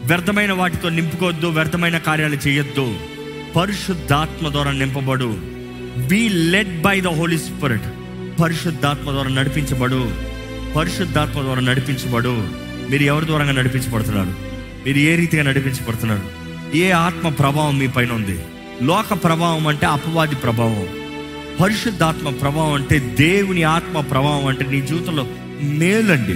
వ్యర్థమైన 0.06 0.52
వాటితో 0.52 0.90
నింపుకోవద్దు 0.90 1.48
వ్యర్థమైన 1.48 1.98
కార్యాలు 1.98 2.36
చేయొద్దు. 2.48 2.96
పరిశుద్ధాత్మ 3.56 4.50
ద్వారా 4.50 4.72
నింపబడు. 4.72 5.38
Be 6.08 6.30
led 6.30 6.82
by 6.82 7.02
the 7.02 7.08
Holy 7.08 7.38
Spirit 7.38 7.84
పరిశుద్ధాత్మ 8.42 9.12
ద్వారా 9.12 9.30
నడిపించబడు. 9.30 10.12
పరిశుద్ధాత్మ 10.76 11.42
ద్వారా 11.42 11.60
నడిపించబడు. 11.60 12.48
మీరు 12.92 13.04
ఎవరి 13.04 13.26
ద్వారా 13.26 13.52
నడిపించబడుతున్నారు? 13.52 14.30
మీరు 14.86 14.98
ఏ 14.98 15.16
రీతిగా 15.16 15.44
నడిపించబడుతున్నారు? 15.44 16.22
ఏ 16.78 16.92
ఆత్మ 16.92 17.30
ప్రభావం 17.30 17.78
మీ 17.78 17.88
పైన 17.88 18.12
ఉంది? 18.12 18.40
లోక 18.82 19.24
ప్రభావం 19.24 19.68
అంటే 19.68 19.86
అపవాది 19.86 20.36
ప్రభావం. 20.36 20.88
పరిశుద్ధాత్మ 21.62 22.30
ప్రభావం 22.30 22.74
అంటే 22.74 23.00
దేవుని 23.00 23.64
ఆత్మ 23.64 24.02
ప్రభావం 24.02 24.46
అంటే 24.46 24.66
నీ 24.66 24.82
జీవితంలో 24.82 25.28
మేలండి. 25.64 26.36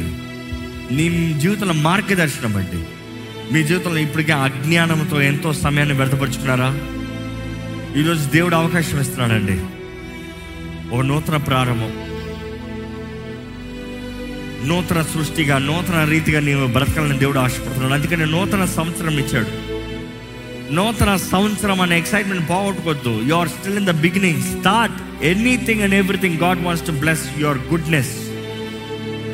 నీ 0.96 1.34
జీవితంలో 1.40 1.74
మార్గదర్శనం 1.74 2.58
అండి. 2.58 2.84
మీ 3.54 3.64
జీవితంలో 3.64 3.98
ఇప్పటికే 3.98 4.32
అజ్ఞానంతో 4.32 5.22
ఎంతో 5.22 5.54
సమయాన్ని 5.54 5.96
వ్యర్థపరుచుకున్నారా? 5.96 6.80
ఈరోజు 8.00 8.30
దేవుడు 8.30 8.56
అవకాశం 8.56 9.02
ఇస్తున్నాడండి. 9.02 9.62
ఒక 10.96 11.02
నూతన 11.02 11.38
ప్రారంభం. 11.38 11.94
నూతన 14.70 15.02
సృష్టిగా 15.02 15.58
నూతన 15.58 16.04
రీతిగా 16.04 16.40
నీవు 16.40 16.68
బ్రతకాలని 16.68 17.20
దేవుడు 17.20 17.40
ఆశపడుతున్నాడు. 17.40 17.94
అందుకని 17.94 18.26
నూతన 18.26 18.66
సంవత్సరం 18.66 19.20
ఇచ్చాడు. 19.20 19.65
నూతన 20.72 21.16
సంవత్సరం 21.16 21.82
అనే 21.82 21.98
excitement 21.98 22.50
పోగొట్టుకోవద్దు 22.50 23.22
you 23.26 23.36
are 23.36 23.50
still 23.50 23.78
in 23.78 23.86
the 23.86 23.92
beginning 23.92 24.44
start 24.44 25.26
anything 25.26 25.82
and 25.82 25.96
everything 25.96 26.38
God 26.38 26.64
wants 26.64 26.88
to 26.88 26.92
bless 26.92 27.40
your 27.40 27.58
goodness 27.58 28.10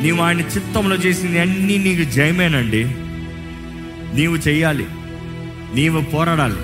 నీవు 0.04 0.22
ఆయన 0.22 0.39
చిత్తంలో 0.39 0.96
చేసింది 0.96 1.39
అన్నీ 1.39 1.78
నీకు 1.78 2.12
జయమేనండి. 2.12 2.84
నీవు 4.15 4.36
చేయాలి 4.36 4.86
నీవు 5.76 6.02
పోరాడాలి. 6.02 6.58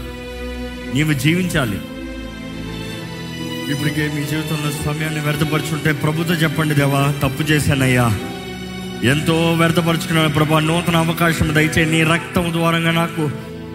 నీవు 0.95 1.13
జీవించాలి. 1.13 1.77
ఇప్పటికే 3.71 4.12
మీ 4.15 4.23
జీవితంలో 4.23 4.93
సమయాన్ని 4.93 5.19
వ్యర్థపరుచుంటే 5.19 5.91
ప్రభుతో 5.91 6.34
చెప్పండి 6.34 6.73
దేవా 6.73 7.13
తప్పు 7.23 7.43
చేశానయ్యా. 7.43 8.17
ఎంతో 9.03 9.53
వ్యర్థపరుచుకున్నాను 9.53 10.30
ప్రభా 10.30 10.60
నూతన 10.60 10.95
అవకాశం 10.95 11.56
దయచే 11.56 11.86
నీ 11.86 12.03
రక్తం 12.03 12.53
ద్వారంగా 12.53 12.91
నాకు 12.91 13.32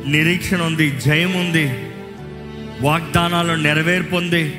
నిరీక్షణ 0.06 0.62
ఉంది 0.62 1.00
జయం 1.00 1.34
ఉంది 1.34 1.66
వాగ్దానాలు 2.80 3.62
నెరవేర్పు 3.62 4.16
ఉంది 4.16 4.50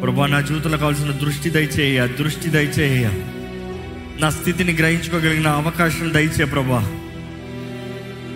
ప్రభా 0.00 0.26
నా 0.26 0.40
జీవితంలో 0.40 0.78
కావాల్సిన 0.78 1.10
దృష్టి 1.10 1.50
దయచేయ 1.50 2.06
దృష్టి 2.06 2.48
దయచేయ 2.48 3.08
నా 4.20 4.30
స్థితిని 4.30 4.72
గ్రహించుకోగలిగిన 4.72 5.48
అవకాశం 5.48 6.14
దయచే 6.14 6.44
ప్రభా. 6.44 6.80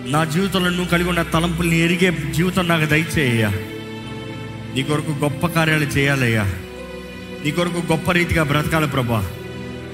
నా 0.07 0.23
జీవితంలో 0.23 0.69
నువ్వు 0.69 0.85
కలిగి 0.85 1.09
ఉన్న 1.09 1.21
తలంపుల్ని 1.21 1.79
ఎరిగే 1.79 2.17
జీవితం 2.31 2.67
నాకు 2.67 2.85
దయచేయ 2.85 3.49
నీ 4.75 4.83
కొరకు 4.83 5.11
గొప్ప 5.11 5.47
కార్యాలు 5.47 5.85
చేయాలయ్యా. 5.85 6.43
నీ 7.45 7.51
కొరకు 7.51 7.91
గొప్ప 7.91 8.11
రీతిగా 8.11 8.43
బ్రతకాలి 8.43 8.87
ప్రభా. 8.87 9.29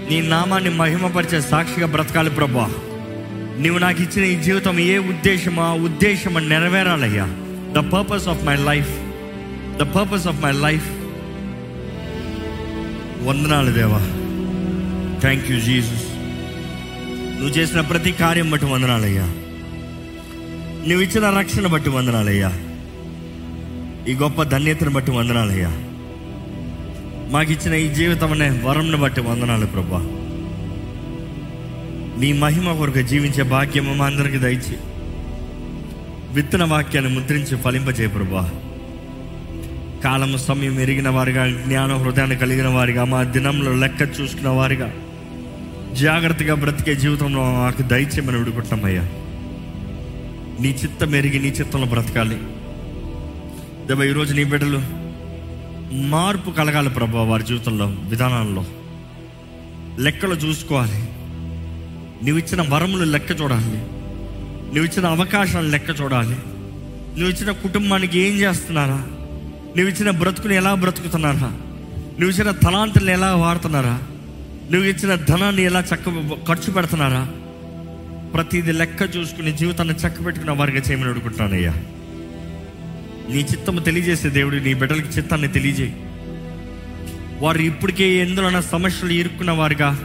నీ 0.10 0.22
నామాన్ని 0.22 0.70
మహిమపరిచే 0.70 1.42
సాక్షిగా 1.42 1.88
బ్రతకాలి 1.88 2.30
ప్రభా. 2.30 2.74
నువ్వు 3.60 3.80
నాకు 3.80 4.02
ఇచ్చిన 4.02 4.26
ఈ 4.26 4.44
జీవితం 4.44 4.80
ఏ 4.80 4.98
ఉద్దేశమా 4.98 5.74
ఉద్దేశం 5.74 6.50
నెరవేరాలయ్యా. 6.50 7.26
The 7.72 7.90
purpose 7.90 8.28
of 8.28 8.44
my 8.44 8.56
life 8.56 8.90
the 9.78 9.82
purpose 9.82 10.28
of 10.28 10.42
my 10.42 10.52
life 10.52 10.90
వందనాలు 13.28 13.72
దేవా. 13.72 13.98
థ్యాంక్ 15.20 15.52
యూ 15.52 15.60
జీసస్ 15.60 16.04
నువ్వు 17.40 17.50
చేసిన 17.50 17.82
ప్రతి 17.82 18.12
కార్యం 18.12 18.52
బట్టి 18.52 18.68
వందనాలయ్యా. 18.68 19.24
నువ్వు 20.88 21.02
ఇచ్చిన 21.02 21.30
రక్షణ 21.30 21.68
బట్టి 21.68 21.90
వందనాలయ్యా. 21.90 22.54
ఈ 24.08 24.14
గొప్ప 24.14 24.44
ధన్యతను 24.44 24.90
బట్టి 24.90 25.12
వందనాలయ్యా. 25.12 25.72
మాకు 27.30 27.52
ఇచ్చిన 27.52 27.74
ఈ 27.74 27.94
జీవితం 27.94 28.32
అనే 28.32 28.62
వరంను 28.64 28.98
బట్టి 28.98 29.22
వందనాలు 29.22 29.66
ప్రభా. 29.66 30.19
నీ 32.20 32.34
మహిమ 32.34 32.74
కొరకు 32.74 33.02
జీవించే 33.02 33.44
భాగ్యము 33.44 33.94
మా 33.94 34.06
అందరికి 34.06 34.38
దయచి 34.38 34.78
విత్తన 36.34 36.64
వాక్యాన్ని 36.64 37.20
ముద్రించి 37.20 37.58
ఫలింపజేయ 37.58 38.08
ప్రభా 38.08 38.52
కాలము 40.04 40.38
సమయం 40.38 40.80
ఎరిగిన 40.80 41.10
వారిగా 41.10 41.50
జ్ఞాన 41.50 41.96
హృదయాన్ని 41.96 42.36
కలిగిన 42.36 42.68
వారిగా 42.68 43.04
మా 43.04 43.24
దినంలో 43.24 43.74
లెక్క 43.74 44.22
చూసుకున్న 44.22 44.50
వారిగా 44.50 44.94
జాగ్రత్తగా 45.94 46.56
బ్రతికే 46.56 46.96
జీవితంలో 46.96 47.44
మాకు 47.44 47.82
దయచేయమని 47.82 48.38
విడుకుంటామయ్యా 48.38 49.02
నీ 50.62 50.70
చిత్తం 50.84 51.16
ఎరిగి 51.16 51.40
నీ 51.40 51.48
చిత్తంలో 51.48 51.88
బ్రతకాలి. 51.88 52.38
దేవ 53.88 54.04
ఈరోజు 54.04 54.34
నీ 54.34 54.44
బిడ్డలు 54.44 54.82
మార్పు 55.94 56.52
కలగాలి 56.52 56.90
ప్రభా 56.90 57.22
వారి 57.22 57.44
జీవితంలో 57.44 57.86
విధానాల్లో. 57.86 58.66
లెక్కలు 60.00 60.36
చూసుకోవాలి. 60.36 61.19
నువ్వు 62.26 62.38
ఇచ్చిన 62.38 62.66
వరములు 62.70 63.04
లెక్క 63.04 63.42
చూడాలి. 63.42 63.78
నువ్వు 64.76 64.84
ఇచ్చిన 64.84 65.06
అవకాశాలు 65.06 65.68
లెక్క 65.68 66.02
చూడాలి. 66.02 66.36
నువ్వు 67.20 67.30
ఇచ్చిన 67.30 67.52
కుటుంబానికి 67.52 68.20
ఏం 68.20 68.36
చేస్తున్నారా? 68.38 68.98
నువ్వు 69.78 69.88
ఇచ్చిన 69.88 70.10
బ్రతుకుని 70.10 70.56
ఎలా 70.56 70.74
బ్రతుకుతున్నారా? 70.74 71.48
నువ్వు 72.20 72.30
ఇచ్చిన 72.30 72.52
తలాంతులను 72.52 73.12
ఎలా 73.12 73.36
వాడుతున్నారా? 73.36 74.02
నువ్వు 74.72 74.84
ఇచ్చిన 74.84 75.16
ధనాన్ని 75.16 75.62
ఎలా 75.62 75.80
చక్క 75.80 76.10
ఖర్చు 76.48 76.72
పెడుతున్నారా? 76.72 77.28
ప్రతిది 78.34 78.72
లెక్క 78.72 79.16
చూసుకుని 79.16 79.52
జీవితాన్ని 79.52 79.96
చక్క 79.96 80.26
పెట్టుకున్న 80.26 80.52
వారిగా 80.52 80.78
చేయమని 80.78 81.10
అడుగుతున్నానయ్యా. 81.10 81.74
నీ 83.30 83.40
చిత్తము 83.40 83.80
తెలియజేసే 83.80 84.30
దేవుడు 84.30 84.56
నీ 84.56 84.74
బిడ్డలకి 84.74 85.08
చిత్తాన్ని 85.08 85.48
తెలియజేయి. 85.48 85.96
వారు 87.40 87.60
ఇప్పటికే 87.60 88.16
ఎందులోన 88.16 88.60
సమస్యలు 88.60 89.12
ఇరుక్కున్న 89.12 89.52
వారుగా 89.52 90.00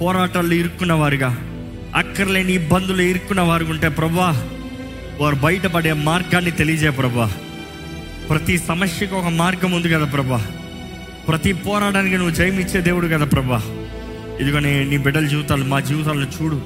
పోరాటాల్లో 0.00 0.54
ఇరుక్కున్న 0.54 0.92
వారుగా 0.92 1.28
అక్కర్లేని 1.96 2.54
ఇబ్బందులు 2.54 3.02
ఇరుక్కున్న 3.02 3.40
వారు 3.40 3.64
ఉంటే 3.64 3.88
ప్రభా 3.88 4.50
వారు 5.18 5.34
బయటపడే 5.34 5.92
మార్గాన్ని 5.92 6.50
తెలియజే 6.50 6.90
ప్రభా. 6.90 7.32
ప్రతి 8.28 8.58
సమస్యకు 8.58 9.16
ఒక 9.16 9.24
మార్గం 9.24 9.72
ఉంది 9.72 9.90
కదా 9.90 10.04
ప్రభా. 10.04 10.46
ప్రతి 11.28 11.52
పోరాటానికి 11.52 12.16
నువ్వు 12.16 12.34
జయమిచ్చే 12.34 12.80
దేవుడు 12.80 13.06
కదా 13.06 13.24
ప్రభా. 13.24 13.62
ఇదిగోనే 14.40 14.84
నీ 14.84 14.98
బిడ్డల 14.98 15.26
జీవితాలు 15.26 15.64
మా 15.64 15.80
జీవితాలను 15.80 16.26
చూడు. 16.42 16.62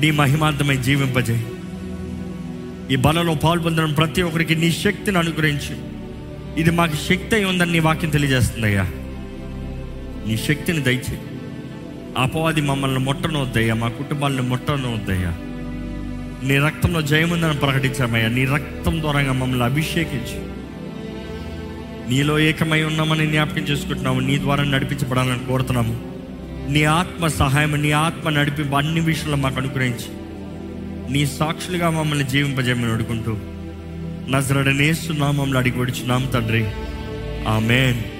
నీ 0.00 0.10
మహిమార్థమై 0.10 0.76
జీవింపజేయి. 0.76 1.46
ఈ 2.90 2.96
బలలో 2.96 3.34
పాల్పొందడం 3.34 3.92
ప్రతి 3.92 4.22
ఒక్కరికి 4.22 4.54
నీ 4.54 4.72
శక్తిని 4.72 5.18
అనుగ్రహించు. 5.18 5.96
ఇది 6.60 6.70
మాకు 6.70 6.94
శక్తి 6.94 7.34
అయి 7.34 7.44
ఉందని 7.44 7.72
నీ 7.72 7.78
వాక్యం 7.78 8.10
తెలియజేస్తుందయ్యా 8.10 8.82
నీ 10.26 10.36
శక్తిని 10.36 10.80
దయచేయి. 10.80 11.20
అపవాది 12.16 12.60
మమ్మల్ని 12.60 12.98
ముట్టనొద్దయ్యా 12.98 13.74
మా 13.74 13.88
కుటుంబాలను 13.88 14.42
ముట్టనొద్దయ్యా. 14.42 15.34
నీ 16.48 16.58
రక్తంలో 16.58 17.02
జయముందని 17.02 17.54
ప్రకటించామయ్యా. 17.54 18.28
నీ 18.28 18.44
రక్తం 18.44 19.00
ద్వారా 19.00 19.32
మమ్మల్ని 19.32 19.64
అభిషేకించి. 19.64 20.56
నీలో 22.08 22.38
ఏకమై 22.38 22.82
ఉన్నామని 22.82 23.26
జ్ఞాపకం 23.26 23.62
చేసుకుంటున్నాము. 23.62 24.20
నీ 24.20 24.38
ద్వారా 24.38 24.64
నడిపించబడాలని 24.64 25.38
కోరుతున్నాము. 25.38 26.16
నీ 26.68 26.84
ఆత్మ 26.84 27.26
సహాయం 27.26 27.82
నీ 27.82 27.90
ఆత్మ 27.90 28.30
నడిపి 28.30 28.62
అన్ని 28.62 29.00
విషయంలో 29.00 29.36
మాకు 29.36 29.56
అనుగ్రహించి 29.56 30.26
నీ 31.12 31.26
సాక్షులుగా 31.26 31.90
మమ్మల్ని 31.90 32.24
జీవింపజేయమని 32.24 32.92
అడుగుంటూ 32.92 33.36
నజరడనేస్తున్నామమ్మల్ని 34.30 35.58
అడిగి 35.58 35.80
వచ్చున్నాం 35.80 36.30
తండ్రి. 36.34 36.66
ఆమెన్. 37.48 38.15